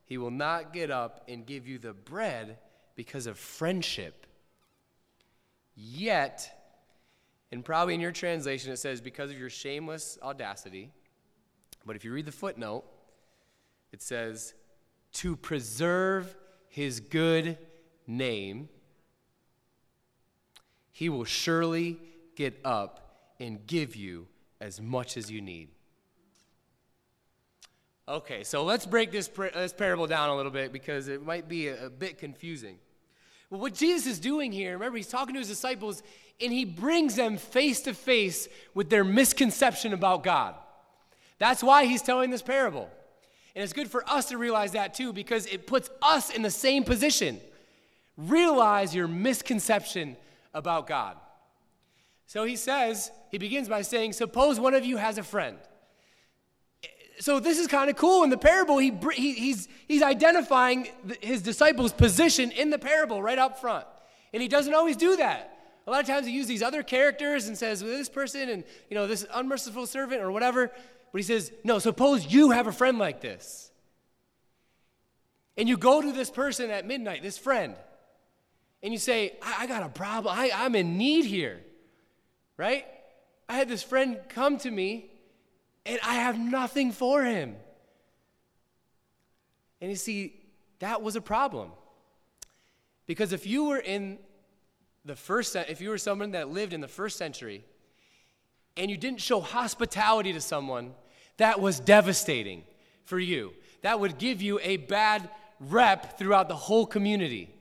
he 0.06 0.18
will 0.18 0.32
not 0.32 0.72
get 0.72 0.92
up 0.92 1.26
and 1.28 1.46
give 1.46 1.68
you 1.68 1.78
the 1.78 1.92
bread 1.94 2.58
because 2.96 3.28
of 3.28 3.38
friendship, 3.38 4.26
yet, 5.76 6.61
and 7.52 7.66
probably 7.66 7.94
in 7.94 8.00
your 8.00 8.12
translation 8.12 8.72
it 8.72 8.78
says 8.78 9.02
because 9.02 9.30
of 9.32 9.38
your 9.38 9.50
shameless 9.50 10.18
audacity, 10.22 10.92
but 11.86 11.96
if 11.96 12.06
you 12.06 12.12
read 12.14 12.26
the 12.26 12.32
footnote, 12.32 12.84
it 13.92 14.02
says 14.02 14.54
to 15.14 15.36
preserve 15.36 16.36
his 16.70 17.00
good 17.00 17.58
name, 18.08 18.70
he 20.92 21.10
will 21.10 21.26
surely 21.26 22.00
get 22.36 22.60
up 22.64 23.34
and 23.40 23.66
give 23.68 23.96
you 23.96 24.28
as 24.60 24.80
much 24.80 25.18
as 25.18 25.30
you 25.30 25.42
need. 25.42 25.70
Okay, 28.08 28.44
so 28.44 28.64
let's 28.64 28.86
break 28.86 29.12
this, 29.12 29.28
this 29.28 29.74
parable 29.74 30.08
down 30.08 30.30
a 30.30 30.36
little 30.36 30.52
bit 30.52 30.72
because 30.74 31.08
it 31.08 31.24
might 31.24 31.48
be 31.48 31.68
a, 31.68 31.88
a 31.88 31.90
bit 31.90 32.18
confusing. 32.18 32.78
Well, 33.52 33.60
what 33.60 33.76
Jesus 33.76 34.08
is 34.08 34.20
doing 34.20 34.52
here, 34.52 34.74
remember, 34.74 34.98
he's 34.98 35.10
talking 35.10 35.36
to 35.36 35.40
his 35.40 35.50
disciples 35.50 36.02
and 36.40 36.52
he 36.52 36.66
brings 36.66 37.16
them 37.16 37.38
face 37.38 37.82
to 37.82 37.94
face 37.94 38.48
with 38.74 38.90
their 38.90 39.04
misconception 39.04 39.94
about 39.94 40.24
God. 40.24 40.56
That's 41.38 41.62
why 41.62 41.86
he's 41.86 42.02
telling 42.02 42.32
this 42.32 42.42
parable. 42.42 42.90
And 43.54 43.62
it's 43.62 43.74
good 43.74 43.92
for 43.92 44.10
us 44.10 44.30
to 44.30 44.38
realize 44.38 44.72
that 44.72 44.94
too 44.94 45.12
because 45.12 45.46
it 45.48 45.68
puts 45.68 45.90
us 46.02 46.30
in 46.30 46.42
the 46.42 46.50
same 46.50 46.86
position. 46.86 47.42
Realize 48.16 48.96
your 48.96 49.10
misconception 49.10 50.16
about 50.54 50.88
God. 50.88 51.18
So 52.28 52.46
he 52.46 52.56
says, 52.56 53.12
he 53.30 53.38
begins 53.38 53.68
by 53.68 53.82
saying, 53.82 54.14
Suppose 54.14 54.60
one 54.62 54.74
of 54.74 54.86
you 54.86 54.96
has 54.96 55.18
a 55.18 55.24
friend 55.24 55.58
so 57.22 57.40
this 57.40 57.60
is 57.60 57.68
kind 57.68 57.88
of 57.90 57.96
cool. 57.96 58.24
In 58.24 58.32
the 58.32 58.38
parable, 58.38 58.80
he, 58.80 58.92
he, 59.14 59.34
he's, 59.34 59.68
he's 59.88 60.02
identifying 60.02 60.88
his 61.22 61.44
disciples' 61.44 61.94
position 61.94 62.50
in 62.52 62.72
the 62.72 62.80
parable 62.80 63.22
right 63.22 63.38
up 63.38 63.62
front. 63.62 63.86
And 64.34 64.42
he 64.42 64.48
doesn't 64.48 64.74
always 64.74 64.98
do 64.98 65.16
that. 65.18 65.56
A 65.86 65.92
lot 65.92 66.02
of 66.02 66.08
times 66.08 66.26
he 66.26 66.34
uses 66.34 66.48
these 66.48 66.64
other 66.64 66.82
characters 66.82 67.48
and 67.48 67.56
says, 67.56 67.84
well, 67.84 67.96
this 67.96 68.10
person 68.10 68.50
and, 68.50 68.64
you 68.90 68.96
know, 68.96 69.06
this 69.06 69.26
unmerciful 69.34 69.86
servant 69.86 70.22
or 70.22 70.32
whatever. 70.32 70.72
But 71.12 71.18
he 71.18 71.24
says, 71.24 71.52
no, 71.64 71.78
suppose 71.78 72.26
you 72.26 72.52
have 72.52 72.66
a 72.66 72.72
friend 72.72 72.98
like 72.98 73.22
this. 73.22 73.72
And 75.58 75.70
you 75.70 75.78
go 75.78 76.02
to 76.02 76.12
this 76.12 76.32
person 76.32 76.72
at 76.72 76.88
midnight, 76.88 77.22
this 77.22 77.38
friend, 77.38 77.76
and 78.82 78.92
you 78.92 78.98
say, 78.98 79.38
I, 79.44 79.64
I 79.64 79.68
got 79.68 79.84
a 79.84 79.90
problem. 79.90 80.34
I, 80.36 80.50
I'm 80.54 80.74
in 80.74 80.98
need 80.98 81.26
here, 81.26 81.62
right? 82.58 82.86
I 83.48 83.58
had 83.58 83.70
this 83.70 83.84
friend 83.84 84.18
come 84.30 84.58
to 84.60 84.72
me 84.72 85.11
and 85.86 86.00
I 86.04 86.16
have 86.16 86.38
nothing 86.38 86.92
for 86.92 87.24
him. 87.24 87.56
And 89.80 89.90
you 89.90 89.96
see, 89.96 90.40
that 90.80 91.02
was 91.02 91.16
a 91.16 91.22
problem. 91.22 91.72
Because 93.08 93.34
if 93.34 93.48
you 93.48 93.66
were 93.66 93.80
in 93.80 94.20
the 95.06 95.16
first, 95.16 95.56
if 95.56 95.82
you 95.82 95.90
were 95.90 95.98
someone 95.98 96.32
that 96.32 96.50
lived 96.50 96.74
in 96.74 96.82
the 96.82 96.88
first 96.88 97.18
century 97.18 97.66
and 98.78 98.90
you 98.90 98.98
didn't 98.98 99.22
show 99.22 99.42
hospitality 99.42 100.34
to 100.34 100.42
someone, 100.42 100.94
that 101.38 101.60
was 101.60 101.80
devastating 101.80 102.64
for 103.06 103.20
you. 103.20 103.54
That 103.82 104.00
would 104.00 104.18
give 104.18 104.42
you 104.42 104.60
a 104.62 104.78
bad 104.78 105.28
rep 105.60 106.18
throughout 106.18 106.48
the 106.48 106.56
whole 106.56 106.86
community. 106.86 107.54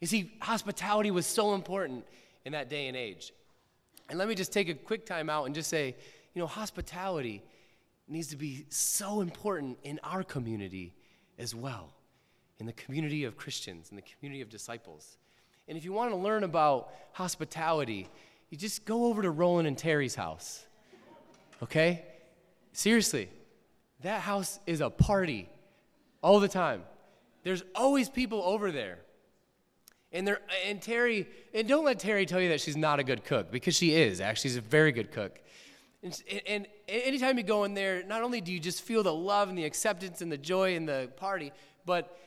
You 0.00 0.08
see, 0.08 0.32
hospitality 0.40 1.12
was 1.12 1.26
so 1.26 1.54
important 1.54 2.04
in 2.44 2.52
that 2.52 2.68
day 2.68 2.88
and 2.88 2.96
age. 2.96 3.32
And 4.08 4.18
let 4.18 4.26
me 4.26 4.34
just 4.34 4.52
take 4.52 4.68
a 4.68 4.74
quick 4.74 5.06
time 5.06 5.30
out 5.30 5.46
and 5.46 5.54
just 5.54 5.70
say, 5.70 5.94
you 6.34 6.40
know, 6.40 6.46
hospitality 6.46 7.42
needs 8.08 8.28
to 8.28 8.36
be 8.36 8.66
so 8.68 9.20
important 9.20 9.78
in 9.82 10.00
our 10.02 10.22
community 10.22 10.94
as 11.38 11.54
well, 11.54 11.94
in 12.58 12.66
the 12.66 12.72
community 12.72 13.24
of 13.24 13.36
Christians, 13.36 13.90
in 13.90 13.96
the 13.96 14.02
community 14.02 14.42
of 14.42 14.48
disciples. 14.48 15.16
And 15.68 15.78
if 15.78 15.84
you 15.84 15.92
want 15.92 16.10
to 16.10 16.16
learn 16.16 16.44
about 16.44 16.92
hospitality, 17.12 18.08
you 18.50 18.58
just 18.58 18.84
go 18.84 19.06
over 19.06 19.22
to 19.22 19.30
Roland 19.30 19.66
and 19.68 19.78
Terry's 19.78 20.14
house. 20.14 20.66
Okay? 21.62 22.04
Seriously, 22.72 23.28
that 24.02 24.20
house 24.20 24.58
is 24.66 24.80
a 24.80 24.90
party 24.90 25.48
all 26.22 26.40
the 26.40 26.48
time. 26.48 26.82
There's 27.44 27.62
always 27.74 28.08
people 28.08 28.42
over 28.42 28.70
there. 28.70 28.98
And 30.12 30.26
there 30.26 30.40
and 30.66 30.82
Terry, 30.82 31.26
and 31.54 31.66
don't 31.66 31.84
let 31.84 31.98
Terry 31.98 32.26
tell 32.26 32.40
you 32.40 32.50
that 32.50 32.60
she's 32.60 32.76
not 32.76 33.00
a 33.00 33.04
good 33.04 33.24
cook 33.24 33.50
because 33.50 33.74
she 33.74 33.94
is. 33.94 34.20
Actually, 34.20 34.50
she's 34.50 34.56
a 34.58 34.60
very 34.60 34.92
good 34.92 35.10
cook. 35.10 35.40
And, 36.02 36.22
and, 36.46 36.66
anytime 36.88 37.38
you 37.38 37.44
go 37.44 37.62
in 37.64 37.74
there, 37.74 38.02
not 38.02 38.22
only 38.22 38.40
do 38.40 38.52
you 38.52 38.58
just 38.58 38.82
feel 38.82 39.04
the 39.04 39.14
love 39.14 39.48
and 39.48 39.56
the 39.56 39.64
acceptance 39.64 40.20
and 40.20 40.32
the 40.32 40.38
joy 40.38 40.74
and 40.74 40.88
the 40.88 41.10
party, 41.16 41.52
but 41.86 42.18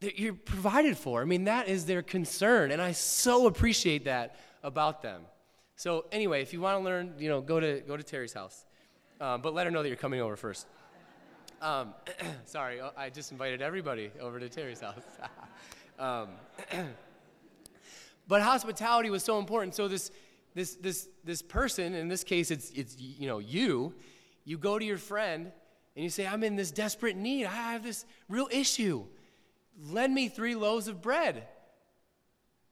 you're 0.00 0.32
provided 0.34 0.96
for. 0.96 1.20
I 1.20 1.26
mean, 1.26 1.44
that 1.44 1.68
is 1.68 1.84
their 1.84 2.02
concern, 2.02 2.70
and 2.70 2.80
I 2.80 2.92
so 2.92 3.46
appreciate 3.46 4.06
that 4.06 4.36
about 4.62 5.02
them. 5.02 5.22
So 5.76 6.06
anyway, 6.10 6.42
if 6.42 6.52
you 6.52 6.60
want 6.60 6.78
to 6.78 6.84
learn, 6.84 7.14
you 7.18 7.28
know, 7.28 7.40
go 7.40 7.60
to 7.60 7.80
go 7.86 7.96
to 7.96 8.02
Terry's 8.02 8.32
house, 8.32 8.64
um, 9.20 9.42
but 9.42 9.54
let 9.54 9.66
her 9.66 9.70
know 9.70 9.82
that 9.82 9.88
you're 9.88 9.96
coming 9.96 10.20
over 10.20 10.36
first. 10.36 10.66
Um, 11.60 11.94
sorry, 12.46 12.80
I 12.96 13.10
just 13.10 13.32
invited 13.32 13.60
everybody 13.60 14.10
over 14.20 14.40
to 14.40 14.48
Terry's 14.48 14.80
house. 14.80 15.02
um, 15.98 16.28
but 18.28 18.40
hospitality 18.40 19.10
was 19.10 19.22
so 19.22 19.38
important. 19.38 19.74
So 19.74 19.86
this 19.86 20.10
this, 20.54 20.74
this, 20.76 21.08
this 21.24 21.42
person, 21.42 21.94
in 21.94 22.08
this 22.08 22.24
case, 22.24 22.50
it's, 22.50 22.70
it's 22.70 22.96
you 22.98 23.26
know, 23.26 23.38
you, 23.38 23.94
you 24.44 24.58
go 24.58 24.78
to 24.78 24.84
your 24.84 24.98
friend 24.98 25.52
and 25.94 26.04
you 26.04 26.10
say, 26.10 26.26
I'm 26.26 26.42
in 26.42 26.56
this 26.56 26.70
desperate 26.70 27.16
need. 27.16 27.46
I 27.46 27.50
have 27.50 27.82
this 27.82 28.04
real 28.28 28.48
issue. 28.50 29.04
Lend 29.82 30.14
me 30.14 30.28
three 30.28 30.54
loaves 30.54 30.88
of 30.88 31.02
bread. 31.02 31.46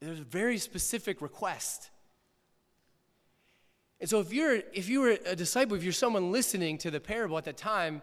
There's 0.01 0.21
a 0.21 0.25
very 0.25 0.59
specific 0.59 1.21
request. 1.21 1.91
And 4.01 4.09
so 4.09 4.21
if 4.21 4.33
you're 4.33 4.61
if 4.73 4.89
you 4.89 5.01
were 5.01 5.19
a 5.27 5.35
disciple, 5.35 5.77
if 5.77 5.83
you're 5.83 5.93
someone 5.93 6.31
listening 6.31 6.79
to 6.79 6.91
the 6.91 7.01
parable 7.01 7.37
at 7.37 7.45
the 7.45 7.53
time, 7.53 8.03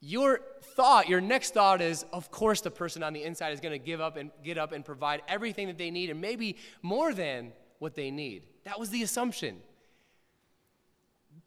your 0.00 0.40
thought, 0.62 1.08
your 1.08 1.20
next 1.20 1.52
thought 1.52 1.82
is, 1.82 2.04
of 2.12 2.30
course, 2.30 2.60
the 2.60 2.70
person 2.70 3.02
on 3.02 3.12
the 3.12 3.22
inside 3.22 3.52
is 3.52 3.60
going 3.60 3.78
to 3.78 3.84
give 3.84 4.00
up 4.00 4.16
and 4.16 4.30
get 4.42 4.56
up 4.56 4.72
and 4.72 4.84
provide 4.84 5.22
everything 5.28 5.66
that 5.66 5.76
they 5.76 5.90
need, 5.90 6.08
and 6.08 6.20
maybe 6.20 6.56
more 6.82 7.12
than 7.12 7.52
what 7.80 7.94
they 7.94 8.10
need. 8.10 8.44
That 8.68 8.78
was 8.78 8.90
the 8.90 9.02
assumption. 9.02 9.56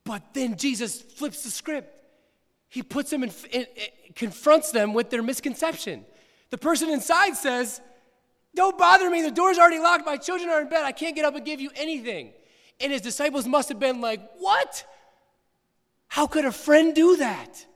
But 0.03 0.33
then 0.33 0.57
Jesus 0.57 0.99
flips 0.99 1.43
the 1.43 1.51
script. 1.51 2.03
He 2.67 2.81
puts 2.81 3.11
them 3.11 3.23
in 3.23 3.67
confronts 4.15 4.71
them 4.71 4.95
with 4.95 5.11
their 5.11 5.21
misconception. 5.21 6.03
The 6.49 6.57
person 6.57 6.89
inside 6.89 7.35
says, 7.35 7.79
Don't 8.55 8.75
bother 8.75 9.07
me. 9.07 9.21
The 9.21 9.29
door's 9.29 9.59
already 9.59 9.77
locked. 9.77 10.03
My 10.03 10.17
children 10.17 10.49
are 10.49 10.61
in 10.61 10.69
bed. 10.69 10.83
I 10.83 10.91
can't 10.91 11.15
get 11.15 11.23
up 11.23 11.35
and 11.35 11.45
give 11.45 11.61
you 11.61 11.69
anything. 11.75 12.31
And 12.79 12.91
his 12.91 13.01
disciples 13.01 13.45
must 13.45 13.69
have 13.69 13.77
been 13.77 14.01
like, 14.01 14.19
What? 14.39 14.83
How 16.07 16.25
could 16.25 16.45
a 16.45 16.51
friend 16.51 16.95
do 16.95 17.17
that? 17.17 17.67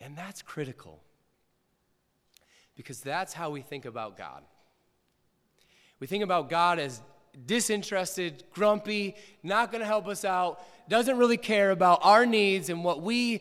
And 0.00 0.16
that's 0.16 0.40
critical 0.40 1.02
because 2.76 3.02
that's 3.02 3.34
how 3.34 3.50
we 3.50 3.60
think 3.60 3.84
about 3.84 4.16
God. 4.16 4.42
We 6.02 6.08
think 6.08 6.24
about 6.24 6.50
God 6.50 6.80
as 6.80 7.00
disinterested, 7.46 8.42
grumpy, 8.50 9.14
not 9.44 9.70
going 9.70 9.82
to 9.82 9.86
help 9.86 10.08
us 10.08 10.24
out, 10.24 10.60
doesn't 10.88 11.16
really 11.16 11.36
care 11.36 11.70
about 11.70 12.00
our 12.02 12.26
needs 12.26 12.70
and 12.70 12.82
what 12.82 13.02
we 13.02 13.40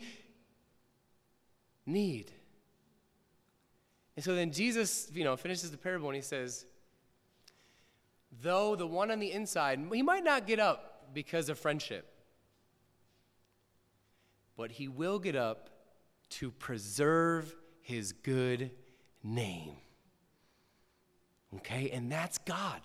need. 1.87 2.31
And 4.15 4.23
so 4.23 4.35
then 4.35 4.51
Jesus, 4.51 5.09
you 5.11 5.23
know, 5.23 5.35
finishes 5.35 5.71
the 5.71 5.77
parable 5.79 6.09
and 6.09 6.15
he 6.15 6.21
says, 6.21 6.67
though 8.43 8.75
the 8.75 8.85
one 8.85 9.09
on 9.09 9.17
the 9.17 9.31
inside, 9.31 9.79
he 9.91 10.03
might 10.03 10.23
not 10.23 10.45
get 10.45 10.59
up 10.59 11.15
because 11.15 11.49
of 11.49 11.57
friendship, 11.57 12.13
but 14.55 14.73
he 14.73 14.87
will 14.87 15.17
get 15.17 15.35
up 15.35 15.71
to 16.29 16.51
preserve 16.51 17.55
his 17.81 18.11
good 18.11 18.69
name. 19.23 19.77
Okay? 21.57 21.89
And 21.91 22.11
that's 22.11 22.37
God. 22.39 22.81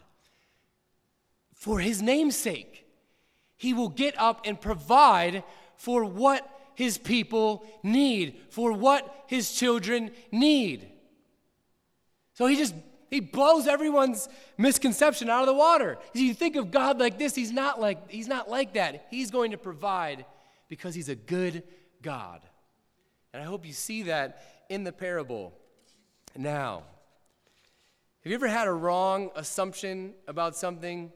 For 1.55 1.81
his 1.81 2.02
name's 2.02 2.37
sake, 2.37 2.87
he 3.57 3.72
will 3.72 3.88
get 3.88 4.18
up 4.20 4.42
and 4.44 4.61
provide 4.61 5.42
for 5.76 6.05
what 6.05 6.48
his 6.74 6.98
people 6.98 7.66
need, 7.83 8.38
for 8.50 8.72
what 8.72 9.24
his 9.26 9.52
children 9.52 10.11
need. 10.31 10.88
So 12.35 12.46
he 12.46 12.57
just 12.57 12.74
he 13.11 13.20
blows 13.20 13.66
everyone's 13.66 14.29
misconception 14.59 15.31
out 15.31 15.40
of 15.40 15.46
the 15.46 15.55
water. 15.55 15.96
You 16.12 16.35
think 16.35 16.57
of 16.57 16.70
God 16.70 16.98
like 16.98 17.18
this, 17.18 17.35
he's 17.35 17.52
not 17.52 17.81
like 17.81 18.11
he's 18.11 18.29
not 18.29 18.50
like 18.50 18.74
that. 18.74 19.07
He's 19.11 19.31
going 19.31 19.52
to 19.52 19.59
provide 19.59 20.26
because 20.68 20.94
he's 20.94 21.09
a 21.09 21.14
good 21.14 21.62
God. 22.02 22.42
And 23.33 23.42
I 23.42 23.46
hope 23.46 23.66
you 23.66 23.72
see 23.72 24.05
that 24.05 24.42
in 24.68 24.85
the 24.85 24.92
parable. 24.92 25.55
Now, 26.37 26.83
have 28.26 28.32
you 28.32 28.34
ever 28.34 28.48
had 28.48 28.66
a 28.66 28.72
wrong 28.72 29.30
assumption 29.36 30.12
about 30.26 30.56
something 30.56 31.12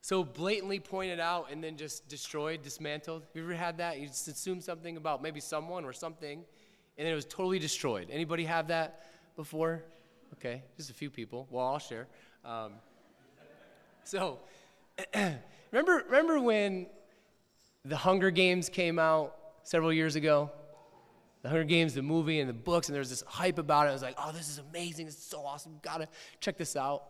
so 0.00 0.24
blatantly 0.24 0.80
pointed 0.80 1.20
out 1.20 1.52
and 1.52 1.62
then 1.62 1.76
just 1.76 2.08
destroyed, 2.08 2.62
dismantled? 2.62 3.22
Have 3.22 3.30
you 3.36 3.44
ever 3.44 3.54
had 3.54 3.78
that? 3.78 4.00
You 4.00 4.08
just 4.08 4.26
assumed 4.26 4.64
something 4.64 4.96
about 4.96 5.22
maybe 5.22 5.38
someone 5.38 5.84
or 5.84 5.92
something, 5.92 6.38
and 6.96 7.06
then 7.06 7.12
it 7.12 7.14
was 7.14 7.26
totally 7.26 7.60
destroyed. 7.60 8.08
Anybody 8.10 8.44
have 8.44 8.66
that 8.66 9.04
before? 9.36 9.84
Okay, 10.32 10.64
just 10.76 10.90
a 10.90 10.94
few 10.94 11.10
people. 11.10 11.46
Well, 11.48 11.64
I'll 11.64 11.78
share. 11.78 12.08
Um, 12.44 12.72
so, 14.02 14.40
remember, 15.70 16.02
remember 16.06 16.40
when 16.40 16.88
the 17.84 17.96
Hunger 17.96 18.32
Games 18.32 18.68
came 18.68 18.98
out 18.98 19.36
several 19.62 19.92
years 19.92 20.16
ago? 20.16 20.50
The 21.42 21.48
Hunger 21.48 21.64
Games, 21.64 21.94
the 21.94 22.02
movie, 22.02 22.40
and 22.40 22.48
the 22.48 22.54
books, 22.54 22.88
and 22.88 22.94
there 22.94 23.00
was 23.00 23.10
this 23.10 23.22
hype 23.26 23.58
about 23.58 23.86
it. 23.86 23.90
I 23.90 23.92
was 23.92 24.02
like, 24.02 24.16
oh, 24.18 24.32
this 24.32 24.48
is 24.48 24.58
amazing. 24.58 25.06
Is 25.06 25.16
so 25.16 25.44
awesome. 25.44 25.78
Gotta 25.82 26.08
check 26.40 26.56
this 26.56 26.74
out. 26.74 27.04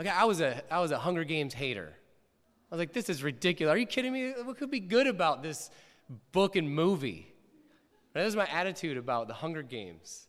Okay, 0.00 0.08
I 0.08 0.24
was 0.24 0.40
a, 0.40 0.62
I 0.70 0.80
was 0.80 0.92
a 0.92 0.98
Hunger 0.98 1.24
Games 1.24 1.52
hater. 1.52 1.92
I 2.70 2.74
was 2.74 2.78
like, 2.78 2.92
this 2.92 3.10
is 3.10 3.22
ridiculous. 3.22 3.72
Are 3.72 3.76
you 3.76 3.86
kidding 3.86 4.12
me? 4.12 4.32
What 4.44 4.56
could 4.56 4.70
be 4.70 4.80
good 4.80 5.06
about 5.06 5.42
this 5.42 5.70
book 6.32 6.56
and 6.56 6.70
movie? 6.70 7.32
That 8.14 8.24
was 8.24 8.34
my 8.34 8.46
attitude 8.46 8.96
about 8.96 9.28
the 9.28 9.34
Hunger 9.34 9.62
Games. 9.62 10.26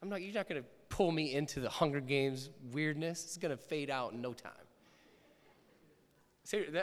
I'm 0.00 0.08
not, 0.08 0.22
you're 0.22 0.34
not 0.34 0.48
to 0.62 0.68
pull 0.88 1.10
me 1.10 1.34
into 1.34 1.60
the 1.60 1.68
Hunger 1.68 2.00
Games 2.00 2.50
weirdness. 2.72 3.24
It's 3.24 3.36
to 3.50 3.56
fade 3.56 3.90
out 3.90 4.12
in 4.12 4.20
no 4.20 4.32
time. 4.32 4.52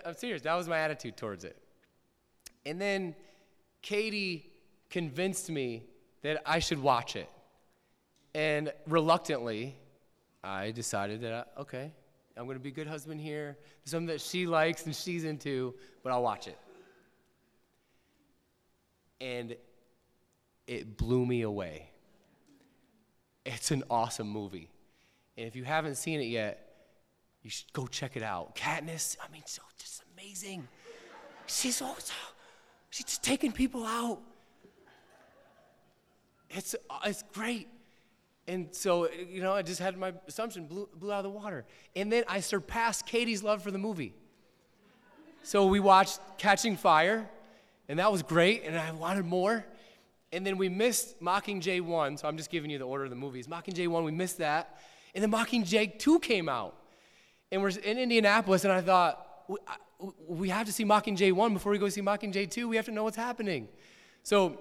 I'm 0.05 0.15
serious. 0.15 0.41
That 0.41 0.55
was 0.55 0.67
my 0.67 0.79
attitude 0.79 1.15
towards 1.15 1.43
it. 1.45 1.55
And 2.65 2.81
then 2.81 3.15
Katie 3.81 4.50
convinced 4.91 5.49
me 5.49 5.83
that 6.21 6.41
I 6.45 6.59
should 6.59 6.81
watch 6.81 7.15
it. 7.15 7.29
And 8.35 8.71
reluctantly, 8.87 9.75
I 10.43 10.71
decided 10.71 11.21
that, 11.21 11.33
I, 11.57 11.61
okay, 11.61 11.91
I'm 12.37 12.45
going 12.45 12.57
to 12.57 12.63
be 12.63 12.69
a 12.69 12.73
good 12.73 12.87
husband 12.87 13.19
here. 13.19 13.57
Something 13.85 14.07
that 14.07 14.21
she 14.21 14.45
likes 14.45 14.85
and 14.85 14.95
she's 14.95 15.23
into, 15.23 15.73
but 16.03 16.11
I'll 16.11 16.23
watch 16.23 16.47
it. 16.47 16.57
And 19.19 19.55
it 20.67 20.97
blew 20.97 21.25
me 21.25 21.41
away. 21.41 21.89
It's 23.45 23.71
an 23.71 23.83
awesome 23.89 24.29
movie. 24.29 24.69
And 25.37 25.47
if 25.47 25.55
you 25.55 25.63
haven't 25.63 25.95
seen 25.95 26.19
it 26.19 26.25
yet, 26.25 26.67
you 27.43 27.49
should 27.49 27.71
go 27.73 27.87
check 27.87 28.15
it 28.15 28.23
out. 28.23 28.55
Katniss, 28.55 29.17
I 29.21 29.31
mean, 29.31 29.43
so 29.45 29.61
just 29.77 30.03
amazing. 30.13 30.67
She's 31.47 31.77
so, 31.77 31.95
she's 32.89 33.05
just 33.05 33.23
taking 33.23 33.51
people 33.51 33.85
out. 33.85 34.21
It's, 36.53 36.75
uh, 36.89 36.99
it's 37.05 37.23
great. 37.33 37.67
And 38.47 38.67
so, 38.71 39.09
you 39.09 39.41
know, 39.41 39.53
I 39.53 39.61
just 39.61 39.79
had 39.79 39.97
my 39.97 40.13
assumption 40.27 40.65
blew, 40.65 40.89
blew 40.95 41.11
out 41.11 41.19
of 41.19 41.23
the 41.23 41.29
water. 41.29 41.65
And 41.95 42.11
then 42.11 42.23
I 42.27 42.39
surpassed 42.39 43.05
Katie's 43.05 43.43
love 43.43 43.61
for 43.61 43.71
the 43.71 43.77
movie. 43.77 44.13
So 45.43 45.65
we 45.67 45.79
watched 45.79 46.19
Catching 46.37 46.75
Fire, 46.75 47.29
and 47.89 47.97
that 47.99 48.11
was 48.11 48.21
great, 48.21 48.63
and 48.63 48.77
I 48.77 48.91
wanted 48.91 49.25
more. 49.25 49.65
And 50.31 50.45
then 50.45 50.57
we 50.57 50.69
missed 50.69 51.19
Mockingjay 51.21 51.81
1, 51.81 52.17
so 52.17 52.27
I'm 52.27 52.37
just 52.37 52.49
giving 52.49 52.69
you 52.69 52.77
the 52.77 52.85
order 52.85 53.05
of 53.05 53.09
the 53.09 53.15
movies. 53.15 53.47
Mockingjay 53.47 53.87
1, 53.87 54.03
we 54.03 54.11
missed 54.11 54.37
that. 54.37 54.79
And 55.15 55.23
then 55.23 55.31
Mockingjay 55.31 55.97
2 55.97 56.19
came 56.19 56.47
out. 56.47 56.75
And 57.51 57.61
we're 57.61 57.69
in 57.69 57.97
Indianapolis, 57.97 58.63
and 58.63 58.71
I 58.71 58.81
thought, 58.81 59.27
we 59.47 59.57
we 60.27 60.49
have 60.49 60.65
to 60.65 60.73
see 60.73 60.83
Mockingjay 60.83 61.31
1 61.31 61.53
before 61.53 61.71
we 61.71 61.77
go 61.77 61.89
see 61.89 62.01
Mockingjay 62.01 62.49
2. 62.49 62.67
We 62.67 62.75
have 62.75 62.85
to 62.85 62.91
know 62.91 63.03
what's 63.03 63.17
happening. 63.17 63.67
So, 64.23 64.59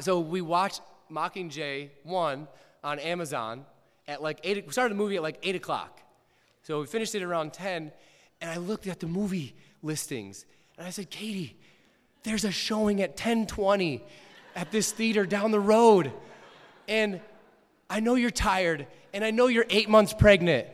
so 0.00 0.20
we 0.20 0.40
watched 0.40 0.80
Mockingjay 1.10 1.90
1 2.04 2.48
on 2.82 2.98
Amazon 2.98 3.64
at 4.10 4.22
like 4.22 4.40
8, 4.42 4.66
we 4.66 4.72
started 4.72 4.94
the 4.94 4.98
movie 4.98 5.16
at 5.16 5.22
like 5.22 5.38
8 5.42 5.54
o'clock. 5.56 6.00
So 6.62 6.80
we 6.80 6.86
finished 6.86 7.14
it 7.14 7.22
around 7.22 7.52
10, 7.52 7.92
and 8.40 8.50
I 8.50 8.56
looked 8.56 8.86
at 8.86 9.00
the 9.00 9.06
movie 9.06 9.54
listings, 9.82 10.44
and 10.76 10.86
I 10.86 10.90
said, 10.90 11.10
Katie, 11.10 11.56
there's 12.22 12.44
a 12.44 12.50
showing 12.50 13.00
at 13.02 13.10
1020 13.10 14.02
at 14.54 14.70
this 14.70 14.92
theater 14.92 15.24
down 15.24 15.52
the 15.52 15.60
road. 15.60 16.12
And 16.86 17.20
I 17.88 18.00
know 18.00 18.14
you're 18.14 18.30
tired, 18.30 18.86
and 19.14 19.24
I 19.24 19.30
know 19.30 19.46
you're 19.46 19.66
eight 19.70 19.88
months 19.88 20.12
pregnant, 20.12 20.66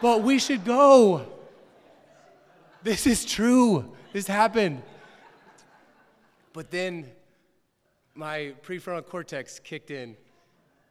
but 0.00 0.22
we 0.22 0.38
should 0.38 0.64
go. 0.64 1.26
This 2.82 3.06
is 3.06 3.24
true. 3.24 3.92
This 4.12 4.26
happened. 4.26 4.82
But 6.52 6.70
then 6.70 7.06
my 8.14 8.54
prefrontal 8.62 9.06
cortex 9.06 9.58
kicked 9.58 9.90
in 9.90 10.16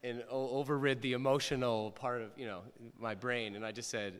and 0.03 0.23
overrid 0.29 1.01
the 1.01 1.13
emotional 1.13 1.91
part 1.91 2.21
of 2.21 2.31
you 2.35 2.47
know 2.47 2.61
my 2.99 3.15
brain, 3.15 3.55
and 3.55 3.65
I 3.65 3.71
just 3.71 3.89
said, 3.89 4.19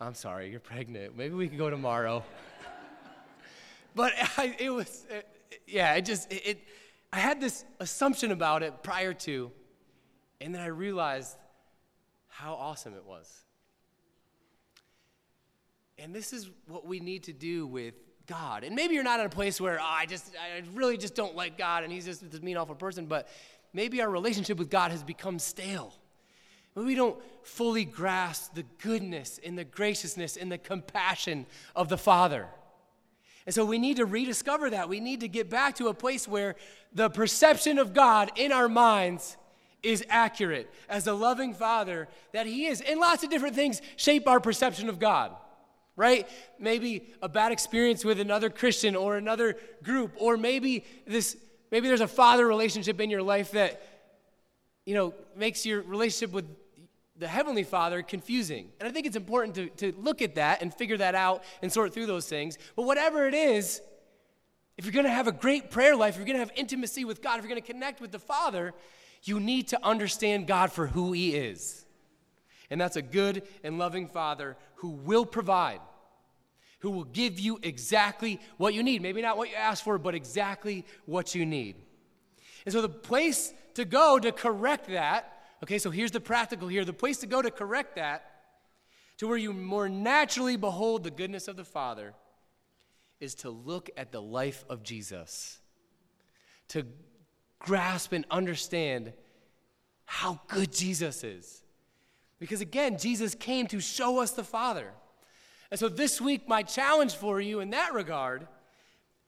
"I'm 0.00 0.14
sorry, 0.14 0.50
you're 0.50 0.60
pregnant. 0.60 1.16
Maybe 1.16 1.34
we 1.34 1.48
can 1.48 1.58
go 1.58 1.70
tomorrow." 1.70 2.24
but 3.94 4.12
I, 4.36 4.56
it 4.58 4.70
was, 4.70 5.06
it, 5.10 5.26
yeah, 5.66 5.94
it 5.94 6.04
just 6.04 6.32
it, 6.32 6.46
it. 6.46 6.58
I 7.12 7.20
had 7.20 7.40
this 7.40 7.64
assumption 7.80 8.32
about 8.32 8.62
it 8.62 8.82
prior 8.82 9.14
to, 9.14 9.50
and 10.40 10.54
then 10.54 10.60
I 10.60 10.66
realized 10.66 11.36
how 12.28 12.54
awesome 12.54 12.94
it 12.94 13.04
was. 13.04 13.44
And 15.98 16.14
this 16.14 16.32
is 16.32 16.50
what 16.68 16.86
we 16.86 17.00
need 17.00 17.24
to 17.24 17.32
do 17.32 17.66
with 17.66 17.94
God. 18.28 18.62
And 18.62 18.76
maybe 18.76 18.94
you're 18.94 19.02
not 19.02 19.18
in 19.18 19.26
a 19.26 19.30
place 19.30 19.60
where 19.60 19.80
oh, 19.80 19.84
I 19.84 20.06
just, 20.06 20.32
I 20.36 20.62
really 20.74 20.96
just 20.96 21.14
don't 21.14 21.34
like 21.34 21.58
God 21.58 21.82
and 21.82 21.92
he's 21.92 22.04
just 22.04 22.30
this 22.30 22.42
mean, 22.42 22.56
awful 22.56 22.74
person, 22.74 23.06
but 23.06 23.26
maybe 23.72 24.00
our 24.00 24.10
relationship 24.10 24.58
with 24.58 24.70
God 24.70 24.90
has 24.92 25.02
become 25.02 25.38
stale. 25.38 25.94
Maybe 26.76 26.86
we 26.86 26.94
don't 26.94 27.18
fully 27.42 27.84
grasp 27.84 28.54
the 28.54 28.64
goodness 28.82 29.40
and 29.44 29.58
the 29.58 29.64
graciousness 29.64 30.36
and 30.36 30.52
the 30.52 30.58
compassion 30.58 31.46
of 31.74 31.88
the 31.88 31.98
Father. 31.98 32.46
And 33.46 33.54
so 33.54 33.64
we 33.64 33.78
need 33.78 33.96
to 33.96 34.04
rediscover 34.04 34.70
that. 34.70 34.90
We 34.90 35.00
need 35.00 35.20
to 35.20 35.28
get 35.28 35.48
back 35.48 35.76
to 35.76 35.88
a 35.88 35.94
place 35.94 36.28
where 36.28 36.54
the 36.92 37.08
perception 37.08 37.78
of 37.78 37.94
God 37.94 38.30
in 38.36 38.52
our 38.52 38.68
minds 38.68 39.38
is 39.82 40.04
accurate 40.10 40.70
as 40.88 41.06
a 41.06 41.14
loving 41.14 41.54
Father 41.54 42.08
that 42.32 42.46
He 42.46 42.66
is. 42.66 42.82
And 42.82 43.00
lots 43.00 43.24
of 43.24 43.30
different 43.30 43.54
things 43.54 43.80
shape 43.96 44.28
our 44.28 44.38
perception 44.38 44.90
of 44.90 44.98
God 44.98 45.34
right? 45.98 46.28
Maybe 46.60 47.12
a 47.20 47.28
bad 47.28 47.50
experience 47.50 48.04
with 48.04 48.20
another 48.20 48.48
Christian 48.48 48.94
or 48.94 49.16
another 49.16 49.56
group, 49.82 50.12
or 50.16 50.36
maybe 50.36 50.84
this 51.06 51.36
maybe 51.72 51.88
there's 51.88 52.00
a 52.00 52.08
father 52.08 52.46
relationship 52.46 53.00
in 53.00 53.10
your 53.10 53.20
life 53.20 53.50
that 53.50 53.82
you 54.86 54.94
know 54.94 55.12
makes 55.36 55.66
your 55.66 55.82
relationship 55.82 56.32
with 56.32 56.46
the 57.16 57.26
Heavenly 57.26 57.64
Father 57.64 58.00
confusing. 58.00 58.68
And 58.78 58.88
I 58.88 58.92
think 58.92 59.06
it's 59.06 59.16
important 59.16 59.56
to, 59.56 59.68
to 59.90 60.00
look 60.00 60.22
at 60.22 60.36
that 60.36 60.62
and 60.62 60.72
figure 60.72 60.96
that 60.98 61.16
out 61.16 61.42
and 61.62 61.72
sort 61.72 61.92
through 61.92 62.06
those 62.06 62.28
things. 62.28 62.58
But 62.76 62.82
whatever 62.82 63.26
it 63.26 63.34
is, 63.34 63.80
if 64.76 64.84
you're 64.84 64.92
going 64.92 65.04
to 65.04 65.10
have 65.10 65.26
a 65.26 65.32
great 65.32 65.72
prayer 65.72 65.96
life, 65.96 66.14
if 66.14 66.18
you're 66.18 66.26
going 66.26 66.36
to 66.36 66.44
have 66.44 66.52
intimacy 66.54 67.04
with 67.04 67.20
God, 67.20 67.38
if 67.38 67.44
you're 67.44 67.50
going 67.50 67.60
to 67.60 67.72
connect 67.72 68.00
with 68.00 68.12
the 68.12 68.20
Father, 68.20 68.72
you 69.24 69.40
need 69.40 69.66
to 69.68 69.84
understand 69.84 70.46
God 70.46 70.70
for 70.70 70.86
who 70.86 71.10
He 71.10 71.34
is. 71.34 71.84
And 72.70 72.80
that's 72.80 72.96
a 72.96 73.02
good 73.02 73.42
and 73.64 73.78
loving 73.78 74.06
Father 74.08 74.56
who 74.76 74.90
will 74.90 75.24
provide, 75.24 75.80
who 76.80 76.90
will 76.90 77.04
give 77.04 77.40
you 77.40 77.58
exactly 77.62 78.40
what 78.56 78.74
you 78.74 78.82
need. 78.82 79.02
Maybe 79.02 79.22
not 79.22 79.36
what 79.36 79.50
you 79.50 79.56
ask 79.56 79.82
for, 79.82 79.98
but 79.98 80.14
exactly 80.14 80.84
what 81.06 81.34
you 81.34 81.46
need. 81.46 81.76
And 82.64 82.72
so 82.72 82.82
the 82.82 82.88
place 82.88 83.52
to 83.74 83.84
go 83.84 84.18
to 84.18 84.32
correct 84.32 84.88
that 84.88 85.38
Okay, 85.62 85.78
so 85.78 85.90
here's 85.90 86.10
the 86.10 86.20
practical 86.20 86.68
here. 86.68 86.84
The 86.84 86.92
place 86.92 87.18
to 87.18 87.26
go 87.26 87.42
to 87.42 87.50
correct 87.50 87.96
that, 87.96 88.24
to 89.18 89.26
where 89.26 89.36
you 89.36 89.52
more 89.52 89.88
naturally 89.88 90.56
behold 90.56 91.02
the 91.02 91.10
goodness 91.10 91.48
of 91.48 91.56
the 91.56 91.64
Father, 91.64 92.14
is 93.20 93.34
to 93.36 93.50
look 93.50 93.90
at 93.96 94.12
the 94.12 94.22
life 94.22 94.64
of 94.68 94.84
Jesus, 94.84 95.58
to 96.68 96.86
grasp 97.58 98.12
and 98.12 98.24
understand 98.30 99.12
how 100.04 100.40
good 100.46 100.72
Jesus 100.72 101.24
is. 101.24 101.62
Because 102.38 102.60
again, 102.60 102.98
Jesus 102.98 103.34
came 103.34 103.66
to 103.68 103.80
show 103.80 104.20
us 104.20 104.32
the 104.32 104.44
Father. 104.44 104.92
And 105.70 105.78
so 105.78 105.88
this 105.88 106.20
week, 106.20 106.48
my 106.48 106.62
challenge 106.62 107.14
for 107.14 107.40
you 107.40 107.60
in 107.60 107.70
that 107.70 107.92
regard 107.92 108.46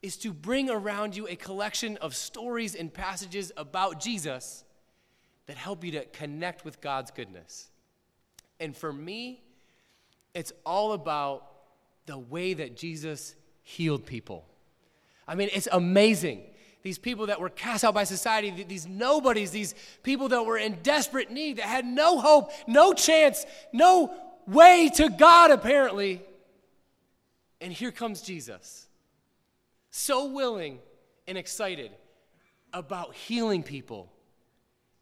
is 0.02 0.16
to 0.18 0.32
bring 0.32 0.70
around 0.70 1.16
you 1.16 1.28
a 1.28 1.36
collection 1.36 1.96
of 1.98 2.14
stories 2.14 2.74
and 2.74 2.92
passages 2.92 3.52
about 3.56 4.00
Jesus 4.00 4.64
that 5.46 5.56
help 5.56 5.84
you 5.84 5.92
to 5.92 6.04
connect 6.06 6.64
with 6.64 6.80
God's 6.80 7.10
goodness. 7.10 7.70
And 8.58 8.76
for 8.76 8.92
me, 8.92 9.42
it's 10.34 10.52
all 10.64 10.92
about 10.92 11.46
the 12.06 12.18
way 12.18 12.54
that 12.54 12.76
Jesus 12.76 13.34
healed 13.62 14.06
people. 14.06 14.46
I 15.26 15.34
mean, 15.34 15.50
it's 15.52 15.68
amazing. 15.70 16.42
These 16.82 16.98
people 16.98 17.26
that 17.26 17.40
were 17.40 17.50
cast 17.50 17.84
out 17.84 17.94
by 17.94 18.04
society, 18.04 18.64
these 18.64 18.86
nobodies, 18.86 19.50
these 19.50 19.74
people 20.02 20.28
that 20.28 20.46
were 20.46 20.56
in 20.56 20.78
desperate 20.82 21.30
need, 21.30 21.58
that 21.58 21.66
had 21.66 21.84
no 21.84 22.18
hope, 22.18 22.52
no 22.66 22.92
chance, 22.94 23.44
no 23.72 24.14
way 24.46 24.90
to 24.94 25.10
God, 25.10 25.50
apparently. 25.50 26.22
And 27.60 27.72
here 27.72 27.92
comes 27.92 28.22
Jesus, 28.22 28.88
so 29.90 30.26
willing 30.26 30.78
and 31.28 31.36
excited 31.36 31.90
about 32.72 33.14
healing 33.14 33.62
people 33.62 34.10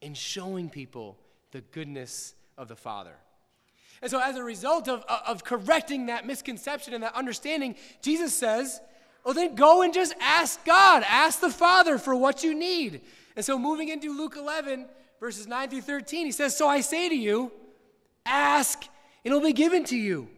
and 0.03 0.17
showing 0.17 0.69
people 0.69 1.19
the 1.53 1.61
goodness 1.61 2.35
of 2.57 2.69
the 2.69 2.77
Father. 2.77 3.15
And 4.01 4.11
so, 4.11 4.21
as 4.21 4.37
a 4.37 4.45
result 4.45 4.89
of, 4.89 5.05
of 5.27 5.45
correcting 5.45 6.07
that 6.07 6.27
misconception 6.27 6.95
and 6.95 7.03
that 7.03 7.15
understanding, 7.15 7.75
Jesus 8.01 8.33
says, 8.33 8.81
Well, 9.29 9.35
then 9.35 9.57
go 9.57 9.83
and 9.83 9.93
just 9.93 10.15
ask 10.23 10.65
God, 10.65 11.05
ask 11.07 11.41
the 11.41 11.51
Father 11.51 11.99
for 11.99 12.17
what 12.17 12.43
you 12.43 12.55
need. 12.55 13.03
And 13.37 13.45
so, 13.45 13.59
moving 13.59 13.91
into 13.91 14.17
Luke 14.17 14.37
11, 14.39 14.87
verses 15.21 15.47
9 15.47 15.69
through 15.69 15.83
13, 15.83 16.25
he 16.25 16.33
says, 16.33 16.57
So 16.57 16.67
I 16.67 16.81
say 16.81 17.11
to 17.11 17.15
you, 17.15 17.53
ask, 18.25 18.83
and 19.23 19.31
it 19.31 19.35
will 19.35 19.45
be 19.45 19.53
given 19.53 19.85
to 19.85 19.99
you. 19.99 20.31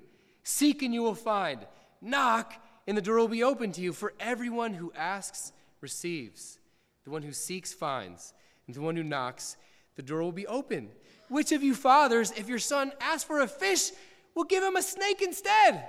Seek, 0.42 0.82
and 0.82 0.92
you 0.92 1.04
will 1.04 1.14
find. 1.14 1.60
Knock, 2.00 2.52
and 2.88 2.96
the 2.96 3.00
door 3.00 3.18
will 3.18 3.28
be 3.28 3.44
open 3.44 3.70
to 3.70 3.80
you. 3.80 3.92
For 3.92 4.12
everyone 4.18 4.74
who 4.74 4.92
asks 4.96 5.52
receives, 5.80 6.58
the 7.04 7.12
one 7.12 7.22
who 7.22 7.32
seeks 7.32 7.72
finds 7.72 8.34
and 8.66 8.74
the 8.74 8.80
one 8.80 8.96
who 8.96 9.04
knocks, 9.04 9.56
the 9.94 10.02
door 10.02 10.20
will 10.20 10.32
be 10.32 10.48
open. 10.48 10.88
Which 11.28 11.52
of 11.52 11.62
you 11.62 11.76
fathers, 11.76 12.32
if 12.32 12.48
your 12.48 12.58
son 12.58 12.90
asks 13.00 13.22
for 13.22 13.38
a 13.38 13.46
fish, 13.46 13.92
will 14.34 14.42
give 14.42 14.64
him 14.64 14.74
a 14.74 14.82
snake 14.82 15.22
instead? 15.22 15.84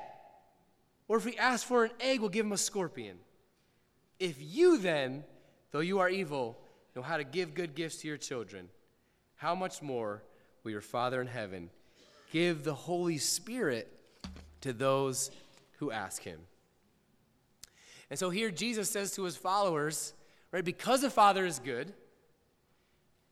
Or 1.11 1.17
if 1.17 1.25
he 1.25 1.37
asks 1.37 1.65
for 1.65 1.83
an 1.83 1.91
egg, 1.99 2.21
we'll 2.21 2.29
give 2.29 2.45
him 2.45 2.53
a 2.53 2.57
scorpion? 2.57 3.17
If 4.17 4.37
you 4.39 4.77
then, 4.77 5.25
though 5.71 5.81
you 5.81 5.99
are 5.99 6.07
evil, 6.07 6.57
know 6.95 7.01
how 7.01 7.17
to 7.17 7.25
give 7.25 7.53
good 7.53 7.75
gifts 7.75 7.97
to 7.97 8.07
your 8.07 8.15
children, 8.15 8.69
how 9.35 9.53
much 9.53 9.81
more 9.81 10.23
will 10.63 10.71
your 10.71 10.79
Father 10.79 11.19
in 11.19 11.27
heaven 11.27 11.69
give 12.31 12.63
the 12.63 12.73
Holy 12.73 13.17
Spirit 13.17 13.91
to 14.61 14.71
those 14.71 15.31
who 15.79 15.91
ask 15.91 16.21
him? 16.23 16.39
And 18.09 18.17
so 18.17 18.29
here 18.29 18.49
Jesus 18.49 18.89
says 18.89 19.13
to 19.15 19.25
his 19.25 19.35
followers, 19.35 20.13
right, 20.53 20.63
because 20.63 21.01
the 21.01 21.09
Father 21.09 21.45
is 21.45 21.59
good, 21.59 21.91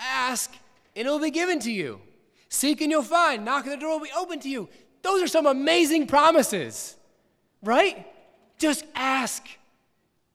Ask, 0.02 0.52
and 0.98 1.08
it 1.08 1.10
will 1.10 1.20
be 1.20 1.32
given 1.32 1.60
to 1.60 1.72
you. 1.72 2.02
Seek, 2.50 2.82
and 2.82 2.92
you'll 2.92 3.04
find. 3.04 3.46
Knock, 3.46 3.63
and 3.63 3.72
the 3.72 3.78
door 3.78 3.92
will 3.92 4.06
be 4.06 4.12
open 4.18 4.42
to 4.42 4.50
you. 4.50 4.68
Those 5.02 5.22
are 5.22 5.28
some 5.28 5.46
amazing 5.46 6.08
promises, 6.08 6.98
right? 7.63 8.06
Just 8.58 8.86
ask, 8.95 9.45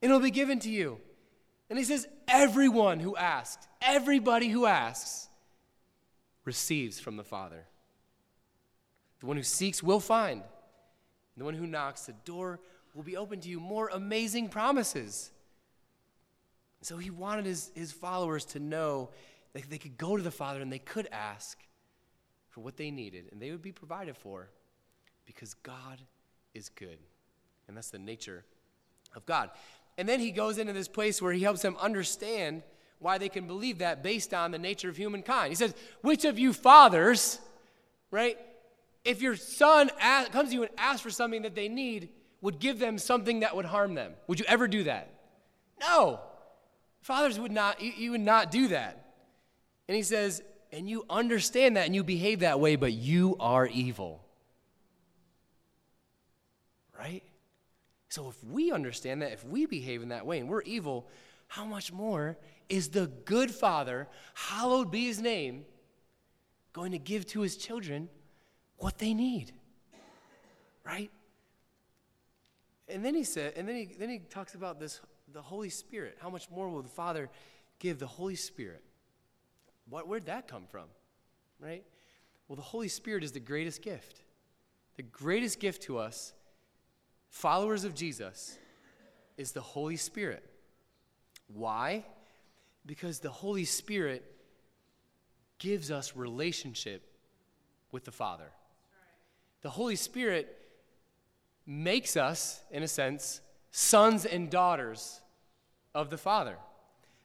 and 0.03 0.11
it'll 0.11 0.23
be 0.23 0.31
given 0.31 0.59
to 0.61 0.71
you. 0.71 0.99
And 1.71 1.79
he 1.79 1.85
says, 1.85 2.07
everyone 2.29 3.01
who 3.01 3.17
asks, 3.17 3.67
everybody 3.81 4.49
who 4.49 4.67
asks, 4.67 5.29
receives 6.45 7.01
from 7.01 7.17
the 7.17 7.25
Father. 7.25 7.65
The 9.21 9.27
one 9.27 9.37
who 9.37 9.43
seeks 9.43 9.83
will 9.83 10.01
find. 10.01 10.43
The 11.37 11.45
one 11.45 11.55
who 11.55 11.67
knocks, 11.67 12.07
the 12.07 12.13
door 12.25 12.61
will 12.95 13.03
be 13.03 13.17
open 13.17 13.41
to 13.41 13.49
you. 13.49 13.59
More 13.59 13.89
amazing 13.89 14.49
promises. 14.49 15.31
So 16.83 16.99
he 16.99 17.11
wanted 17.11 17.47
his, 17.47 17.71
his 17.75 17.93
followers 17.93 18.45
to 18.47 18.61
know 18.61 19.11
that 19.55 19.71
they 19.71 19.79
could 19.79 19.97
go 19.97 20.17
to 20.17 20.23
the 20.23 20.31
Father 20.31 20.61
and 20.61 20.71
they 20.71 20.79
could 20.79 21.09
ask 21.11 21.59
for 22.51 22.61
what 22.61 22.77
they 22.77 22.91
needed, 22.91 23.25
and 23.33 23.41
they 23.43 23.51
would 23.51 23.63
be 23.63 23.73
provided 23.73 24.17
for 24.17 24.49
because 25.27 25.55
God 25.55 26.01
is 26.53 26.69
good. 26.69 26.99
And 27.69 27.77
that's 27.77 27.91
the 27.91 27.99
nature 27.99 28.45
of 29.15 29.25
God. 29.27 29.51
And 29.97 30.09
then 30.09 30.21
he 30.21 30.33
goes 30.33 30.59
into 30.59 30.73
this 30.73 30.89
place 30.89 31.23
where 31.23 31.33
he 31.33 31.43
helps 31.43 31.63
them 31.63 31.77
understand 31.81 32.63
why 32.99 33.19
they 33.19 33.29
can 33.29 33.47
believe 33.47 33.79
that 33.79 34.03
based 34.03 34.33
on 34.35 34.51
the 34.51 34.59
nature 34.59 34.89
of 34.89 34.97
humankind. 34.97 35.51
He 35.51 35.55
says, 35.55 35.75
Which 36.01 36.25
of 36.25 36.39
you 36.39 36.53
fathers, 36.53 37.39
right, 38.11 38.39
if 39.05 39.21
your 39.21 39.37
son 39.37 39.91
ask, 40.01 40.33
comes 40.33 40.51
to 40.51 40.55
you 40.55 40.63
and 40.63 40.73
asks 40.79 41.03
for 41.03 41.11
something 41.11 41.43
that 41.43 41.55
they 41.55 41.69
need, 41.69 42.09
would 42.41 42.59
give 42.59 42.79
them 42.79 42.99
something 42.99 43.41
that 43.41 43.55
would 43.55 43.67
harm 43.67 43.95
them? 43.95 44.13
Would 44.27 44.41
you 44.41 44.47
ever 44.49 44.67
do 44.67 44.85
that? 44.85 45.11
No. 45.81 46.21
Fathers 47.03 47.39
would 47.39 47.53
not, 47.53 47.83
you, 47.83 47.93
you 47.97 48.11
would 48.13 48.21
not 48.21 48.51
do 48.51 48.69
that. 48.69 49.05
And 49.89 49.97
he 49.97 50.03
says, 50.03 50.43
and 50.73 50.89
you 50.89 51.05
understand 51.09 51.77
that 51.77 51.87
and 51.87 51.95
you 51.95 52.03
behave 52.03 52.41
that 52.41 52.59
way, 52.59 52.77
but 52.77 52.93
you 52.93 53.37
are 53.39 53.67
evil. 53.67 54.25
Right? 56.99 57.23
So 58.15 58.29
if 58.29 58.45
we 58.45 58.71
understand 58.71 59.23
that, 59.23 59.33
if 59.33 59.45
we 59.45 59.67
behave 59.67 60.01
in 60.01 60.11
that 60.11 60.25
way 60.25 60.39
and 60.39 60.49
we're 60.49 60.63
evil, 60.63 61.09
how 61.49 61.65
much 61.65 61.93
more 61.93 62.39
is 62.69 62.91
the 62.91 63.09
good 63.25 63.51
Father, 63.51 64.07
hallowed 64.35 64.93
be 64.93 65.07
his 65.07 65.21
name, 65.21 65.65
going 66.73 66.93
to 66.93 66.99
give 66.99 67.27
to 67.27 67.41
his 67.41 67.57
children 67.57 68.09
what 68.77 68.99
they 68.99 69.15
need? 69.15 69.51
Right? 70.85 71.11
And 72.89 73.05
then 73.05 73.17
he 73.17 73.25
said, 73.25 73.55
and 73.57 73.67
then 73.67 73.75
he 73.75 73.97
then 73.99 74.11
he 74.11 74.21
talks 74.21 74.55
about 74.55 74.79
this 74.79 75.01
the 75.33 75.43
Holy 75.43 75.71
Spirit. 75.71 76.17
How 76.21 76.31
much 76.31 76.49
more 76.49 76.69
will 76.69 76.83
the 76.83 76.89
Father 76.89 77.29
give 77.81 77.99
the 77.99 78.07
Holy 78.07 78.37
Spirit? 78.37 78.85
What, 79.91 80.07
where'd 80.07 80.27
that 80.27 80.47
come 80.47 80.67
from? 80.71 80.85
Right? 81.59 81.83
Well, 82.47 82.55
the 82.55 82.63
Holy 82.63 82.87
Spirit 82.87 83.25
is 83.25 83.33
the 83.33 83.41
greatest 83.41 83.83
gift. 83.83 84.21
The 84.95 85.03
greatest 85.03 85.59
gift 85.59 85.83
to 85.85 85.99
us, 85.99 86.33
followers 87.35 87.83
of 87.83 87.97
Jesus, 87.97 88.57
is 89.37 89.51
the 89.51 89.61
Holy 89.61 89.97
Spirit. 89.97 90.45
Why? 91.53 92.05
Because 92.87 93.19
the 93.19 93.29
Holy 93.29 93.65
Spirit 93.65 94.25
gives 95.59 95.91
us 95.91 96.17
relationship 96.17 97.03
with 97.91 98.05
the 98.05 98.13
Father. 98.13 98.53
The 99.63 99.71
Holy 99.71 99.97
Spirit 99.97 100.57
makes 101.67 102.17
us, 102.17 102.61
in 102.71 102.85
a 102.85 102.89
sense, 102.89 103.41
sons 103.73 104.25
and 104.25 104.49
daughters 104.49 105.21
of 105.93 106.11
the 106.11 106.19
Father. 106.19 106.57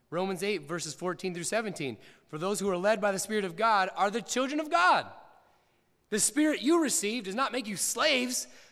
Romans 0.10 0.42
8, 0.42 0.68
verses 0.68 0.96
14 0.96 1.36
through 1.36 1.44
17. 1.44 1.98
For 2.30 2.40
those 2.40 2.60
who 2.60 2.70
are 2.70 2.78
led 2.78 3.00
by 3.00 3.12
the 3.12 3.20
Spirit 3.20 3.46
of 3.46 3.56
God 3.56 3.92
are 3.96 4.10
the 4.10 4.24
children 4.24 4.60
of 4.60 4.72
God. 4.72 5.06
The 6.10 6.20
Spirit 6.20 6.64
you 6.64 6.82
received 6.82 7.28
does 7.28 7.36
not 7.36 7.52
make 7.52 7.68
you 7.68 7.78
slaves 7.78 8.48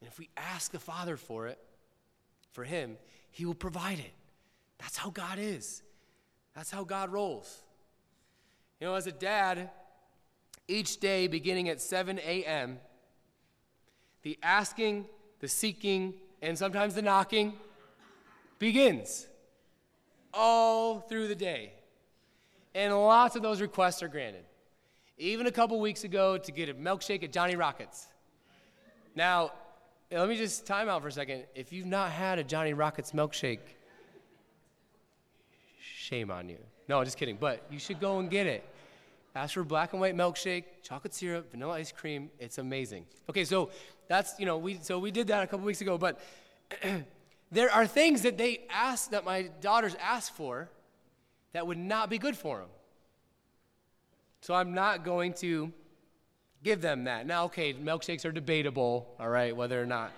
And 0.00 0.08
if 0.08 0.18
we 0.18 0.28
ask 0.36 0.72
the 0.72 0.78
Father 0.78 1.16
for 1.16 1.46
it, 1.46 1.58
for 2.52 2.64
him, 2.64 2.96
he 3.30 3.44
will 3.44 3.54
provide 3.54 3.98
it. 3.98 4.12
That's 4.78 4.96
how 4.96 5.10
God 5.10 5.38
is. 5.38 5.82
That's 6.54 6.70
how 6.70 6.84
God 6.84 7.10
rolls. 7.10 7.62
You 8.80 8.86
know, 8.86 8.94
as 8.94 9.06
a 9.06 9.12
dad, 9.12 9.70
each 10.66 10.98
day 10.98 11.26
beginning 11.26 11.68
at 11.68 11.80
7 11.80 12.18
a.m., 12.18 12.78
the 14.22 14.38
asking, 14.42 15.06
the 15.40 15.48
seeking, 15.48 16.14
and 16.42 16.56
sometimes 16.58 16.94
the 16.94 17.02
knocking 17.02 17.54
begins 18.58 19.26
all 20.32 21.00
through 21.00 21.28
the 21.28 21.34
day. 21.34 21.72
And 22.74 22.94
lots 22.94 23.36
of 23.36 23.42
those 23.42 23.60
requests 23.60 24.02
are 24.02 24.08
granted. 24.08 24.44
Even 25.18 25.46
a 25.46 25.50
couple 25.50 25.78
weeks 25.80 26.04
ago, 26.04 26.38
to 26.38 26.52
get 26.52 26.68
a 26.68 26.74
milkshake 26.74 27.22
at 27.22 27.32
Johnny 27.32 27.56
Rockets. 27.56 28.06
Now, 29.14 29.52
let 30.18 30.28
me 30.28 30.36
just 30.36 30.66
time 30.66 30.88
out 30.88 31.02
for 31.02 31.08
a 31.08 31.12
second. 31.12 31.44
If 31.54 31.72
you've 31.72 31.86
not 31.86 32.10
had 32.10 32.38
a 32.38 32.44
Johnny 32.44 32.72
Rockets 32.72 33.12
milkshake, 33.12 33.60
shame 35.80 36.30
on 36.30 36.48
you. 36.48 36.58
No, 36.88 37.04
just 37.04 37.16
kidding. 37.16 37.36
But 37.38 37.64
you 37.70 37.78
should 37.78 38.00
go 38.00 38.18
and 38.18 38.28
get 38.28 38.46
it. 38.46 38.68
Ask 39.36 39.54
for 39.54 39.62
black 39.62 39.92
and 39.92 40.00
white 40.00 40.16
milkshake, 40.16 40.64
chocolate 40.82 41.14
syrup, 41.14 41.52
vanilla 41.52 41.74
ice 41.74 41.92
cream. 41.92 42.30
It's 42.40 42.58
amazing. 42.58 43.06
Okay, 43.28 43.44
so 43.44 43.70
that's 44.08 44.34
you 44.40 44.46
know 44.46 44.58
we 44.58 44.78
so 44.82 44.98
we 44.98 45.12
did 45.12 45.28
that 45.28 45.44
a 45.44 45.46
couple 45.46 45.64
weeks 45.64 45.80
ago, 45.80 45.96
but 45.96 46.20
there 47.52 47.70
are 47.70 47.86
things 47.86 48.22
that 48.22 48.36
they 48.36 48.62
ask 48.68 49.10
that 49.10 49.24
my 49.24 49.50
daughters 49.60 49.94
ask 50.02 50.32
for 50.34 50.68
that 51.52 51.64
would 51.64 51.78
not 51.78 52.10
be 52.10 52.18
good 52.18 52.36
for 52.36 52.58
them. 52.58 52.68
So 54.40 54.54
I'm 54.54 54.74
not 54.74 55.04
going 55.04 55.34
to 55.34 55.72
give 56.62 56.80
them 56.80 57.04
that. 57.04 57.26
Now, 57.26 57.44
okay, 57.44 57.74
milkshakes 57.74 58.24
are 58.24 58.32
debatable, 58.32 59.14
all 59.18 59.28
right, 59.28 59.54
whether 59.54 59.80
or 59.80 59.86
not. 59.86 60.12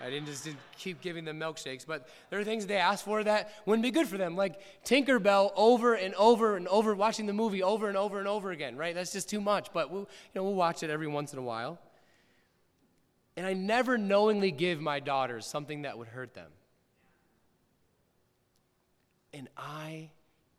I 0.00 0.10
didn't 0.10 0.26
just 0.26 0.48
keep 0.76 1.00
giving 1.00 1.24
them 1.24 1.40
milkshakes, 1.40 1.86
but 1.86 2.06
there 2.28 2.38
are 2.38 2.44
things 2.44 2.66
they 2.66 2.76
ask 2.76 3.04
for 3.04 3.24
that 3.24 3.50
wouldn't 3.64 3.82
be 3.82 3.90
good 3.90 4.06
for 4.06 4.18
them, 4.18 4.36
like 4.36 4.60
Tinkerbell 4.84 5.52
over 5.56 5.94
and 5.94 6.14
over 6.16 6.56
and 6.56 6.68
over, 6.68 6.94
watching 6.94 7.24
the 7.24 7.32
movie 7.32 7.62
over 7.62 7.88
and 7.88 7.96
over 7.96 8.18
and 8.18 8.28
over 8.28 8.50
again, 8.50 8.76
right? 8.76 8.94
That's 8.94 9.12
just 9.12 9.30
too 9.30 9.40
much, 9.40 9.72
but 9.72 9.90
we'll, 9.90 10.02
you 10.02 10.08
know, 10.34 10.44
we'll 10.44 10.54
watch 10.54 10.82
it 10.82 10.90
every 10.90 11.06
once 11.06 11.32
in 11.32 11.38
a 11.38 11.42
while. 11.42 11.78
And 13.38 13.46
I 13.46 13.54
never 13.54 13.96
knowingly 13.96 14.50
give 14.50 14.80
my 14.80 15.00
daughters 15.00 15.46
something 15.46 15.82
that 15.82 15.96
would 15.96 16.08
hurt 16.08 16.34
them. 16.34 16.50
And 19.32 19.48
I 19.56 20.10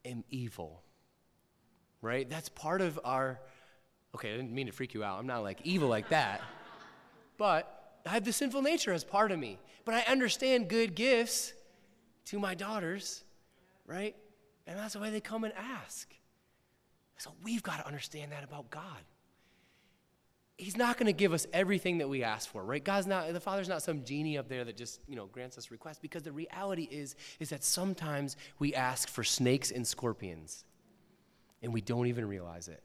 am 0.05 0.23
evil, 0.29 0.81
right? 2.01 2.27
That's 2.29 2.49
part 2.49 2.81
of 2.81 2.99
our, 3.03 3.39
okay, 4.17 4.33
I 4.33 4.37
didn't 4.37 4.51
mean 4.51 4.65
to 4.65 4.71
freak 4.71 4.95
you 4.95 5.03
out. 5.03 5.19
I'm 5.19 5.27
not 5.27 5.43
like 5.43 5.59
evil 5.63 5.87
like 5.87 6.09
that. 6.09 6.41
But 7.37 7.99
I 8.03 8.09
have 8.09 8.25
the 8.25 8.33
sinful 8.33 8.63
nature 8.63 8.91
as 8.91 9.03
part 9.03 9.31
of 9.31 9.37
me, 9.37 9.59
but 9.85 9.93
I 9.93 10.01
understand 10.11 10.69
good 10.69 10.95
gifts 10.95 11.53
to 12.25 12.39
my 12.39 12.55
daughters, 12.55 13.23
right? 13.85 14.15
And 14.65 14.77
that's 14.77 14.93
the 14.93 14.99
way 14.99 15.11
they 15.11 15.21
come 15.21 15.43
and 15.43 15.53
ask. 15.55 16.11
So 17.17 17.31
we've 17.43 17.61
got 17.61 17.77
to 17.77 17.85
understand 17.85 18.31
that 18.31 18.43
about 18.43 18.71
God. 18.71 19.03
He's 20.57 20.75
not 20.75 20.97
going 20.97 21.05
to 21.05 21.13
give 21.13 21.33
us 21.33 21.45
everything 21.53 21.99
that 21.99 22.09
we 22.09 22.23
ask 22.23 22.49
for, 22.49 22.63
right? 22.63 22.83
God's 22.83 23.05
not 23.05 23.31
the 23.31 23.39
Father's 23.39 23.69
not 23.69 23.83
some 23.83 24.03
genie 24.03 24.39
up 24.39 24.49
there 24.49 24.65
that 24.65 24.75
just, 24.75 24.99
you 25.07 25.15
know, 25.15 25.27
grants 25.27 25.59
us 25.59 25.69
requests 25.69 25.99
because 25.99 26.23
the 26.23 26.31
reality 26.31 26.87
is 26.89 27.15
is 27.39 27.49
that 27.49 27.63
sometimes 27.63 28.35
we 28.57 28.73
ask 28.73 29.07
for 29.07 29.23
snakes 29.23 29.69
and 29.69 29.85
scorpions 29.85 30.65
and 31.61 31.71
we 31.71 31.81
don't 31.81 32.07
even 32.07 32.27
realize 32.27 32.67
it. 32.67 32.81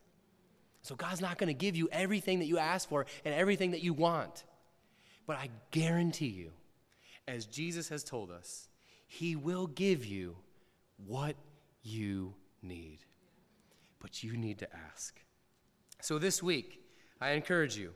So 0.83 0.97
God's 0.97 1.21
not 1.21 1.39
going 1.39 1.49
to 1.49 1.55
give 1.55 1.77
you 1.77 1.89
everything 1.93 2.41
that 2.41 2.47
you 2.47 2.59
ask 2.59 2.89
for 2.89 3.07
and 3.25 3.35
everything 3.35 3.71
that 3.71 3.83
you 3.83 3.95
want. 3.95 4.45
But 5.27 5.37
I 5.37 5.49
guarantee 5.71 6.27
you, 6.27 6.51
as 7.29 7.47
Jesus 7.47 7.89
has 7.89 8.03
told 8.03 8.31
us, 8.31 8.69
He 9.07 9.37
will 9.37 9.69
give 9.69 10.05
you 10.05 10.37
what 11.07 11.37
you 11.83 12.35
need. 12.63 12.99
But 14.01 14.25
you 14.25 14.37
need 14.37 14.59
to 14.59 14.69
ask. 14.91 15.21
So 16.01 16.19
this 16.19 16.43
week, 16.43 16.81
I 17.21 17.31
encourage 17.31 17.77
you 17.77 17.93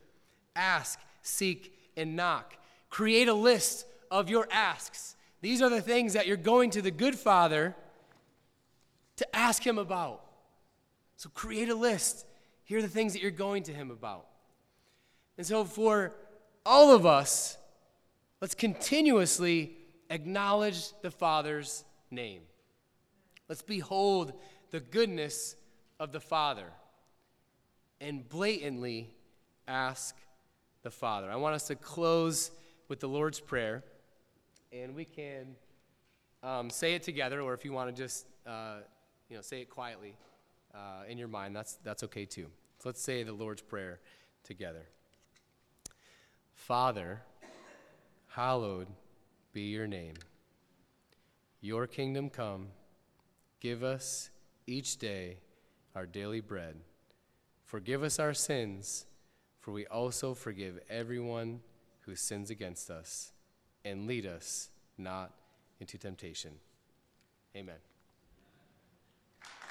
ask, 0.55 1.01
seek, 1.23 1.77
and 1.97 2.15
knock. 2.15 2.57
Create 2.89 3.29
a 3.29 3.35
list 3.35 3.85
of 4.11 4.31
your 4.31 4.47
asks. 4.51 5.17
These 5.41 5.61
are 5.61 5.69
the 5.69 5.83
things 5.83 6.13
that 6.13 6.27
you're 6.27 6.37
going 6.37 6.71
to 6.71 6.83
the 6.83 6.91
good 6.93 7.17
Father 7.17 7.75
to 9.17 9.37
ask 9.37 9.67
Him 9.67 9.79
about. 9.79 10.23
So 11.17 11.29
create 11.31 11.69
a 11.69 11.75
list. 11.75 12.25
Here 12.67 12.81
are 12.81 12.83
the 12.83 12.89
things 12.89 13.13
that 13.13 13.23
you're 13.23 13.31
going 13.31 13.63
to 13.65 13.73
Him 13.73 13.91
about. 13.93 14.27
And 15.39 15.47
so 15.47 15.65
for 15.65 16.13
all 16.65 16.95
of 16.95 17.07
us, 17.07 17.57
let's 18.41 18.57
continuously 18.57 19.77
acknowledge 20.11 20.91
the 21.01 21.13
Father's 21.13 21.85
name. 22.11 22.43
Let's 23.49 23.63
behold 23.63 24.33
the 24.73 24.81
goodness 24.81 25.55
of 26.01 26.11
the 26.11 26.19
Father 26.19 26.67
and 28.01 28.29
blatantly 28.29 29.11
ask 29.69 30.17
the 30.83 30.91
Father. 30.91 31.31
I 31.31 31.37
want 31.37 31.55
us 31.55 31.69
to 31.69 31.77
close 31.77 32.51
with 32.89 32.99
the 32.99 33.09
Lord's 33.09 33.39
Prayer, 33.39 33.85
and 34.73 34.93
we 34.93 35.05
can 35.05 35.55
um, 36.43 36.69
say 36.69 36.95
it 36.95 37.05
together, 37.05 37.41
or 37.41 37.55
if 37.55 37.65
you 37.65 37.73
want 37.73 37.95
to 37.95 38.03
just 38.03 38.27
uh, 38.45 38.79
you 39.29 39.37
know 39.37 39.43
say 39.43 39.61
it 39.61 39.71
quietly 39.71 40.17
uh, 40.77 41.05
in 41.09 41.19
your 41.19 41.29
mind, 41.29 41.57
that's 41.57 41.79
that's 41.83 42.03
okay 42.05 42.27
too. 42.27 42.47
So 42.79 42.89
let's 42.91 43.01
say 43.01 43.23
the 43.23 43.33
Lord's 43.33 43.63
Prayer 43.63 44.01
together. 44.45 44.87
Father, 46.55 47.23
hallowed 48.29 48.89
be 49.53 49.63
your 49.63 49.87
name. 49.87 50.15
Your 51.61 51.87
kingdom 51.87 52.29
come. 52.29 52.69
Give 53.61 53.83
us 53.83 54.31
each 54.67 54.99
day 54.99 55.39
our 55.95 56.07
daily 56.07 56.41
bread. 56.41 56.77
Forgive 57.65 58.03
us 58.03 58.19
our 58.19 58.35
sins, 58.35 59.07
for 59.61 59.73
we 59.73 59.87
also 59.87 60.35
forgive 60.35 60.79
everyone 60.91 61.61
who 62.01 62.15
sins 62.15 62.51
against 62.51 62.91
us. 62.91 63.33
And 63.85 64.07
lead 64.07 64.27
us 64.27 64.71
not 64.99 65.33
into 65.81 65.97
temptation. 65.97 66.53
Amen. 67.57 67.86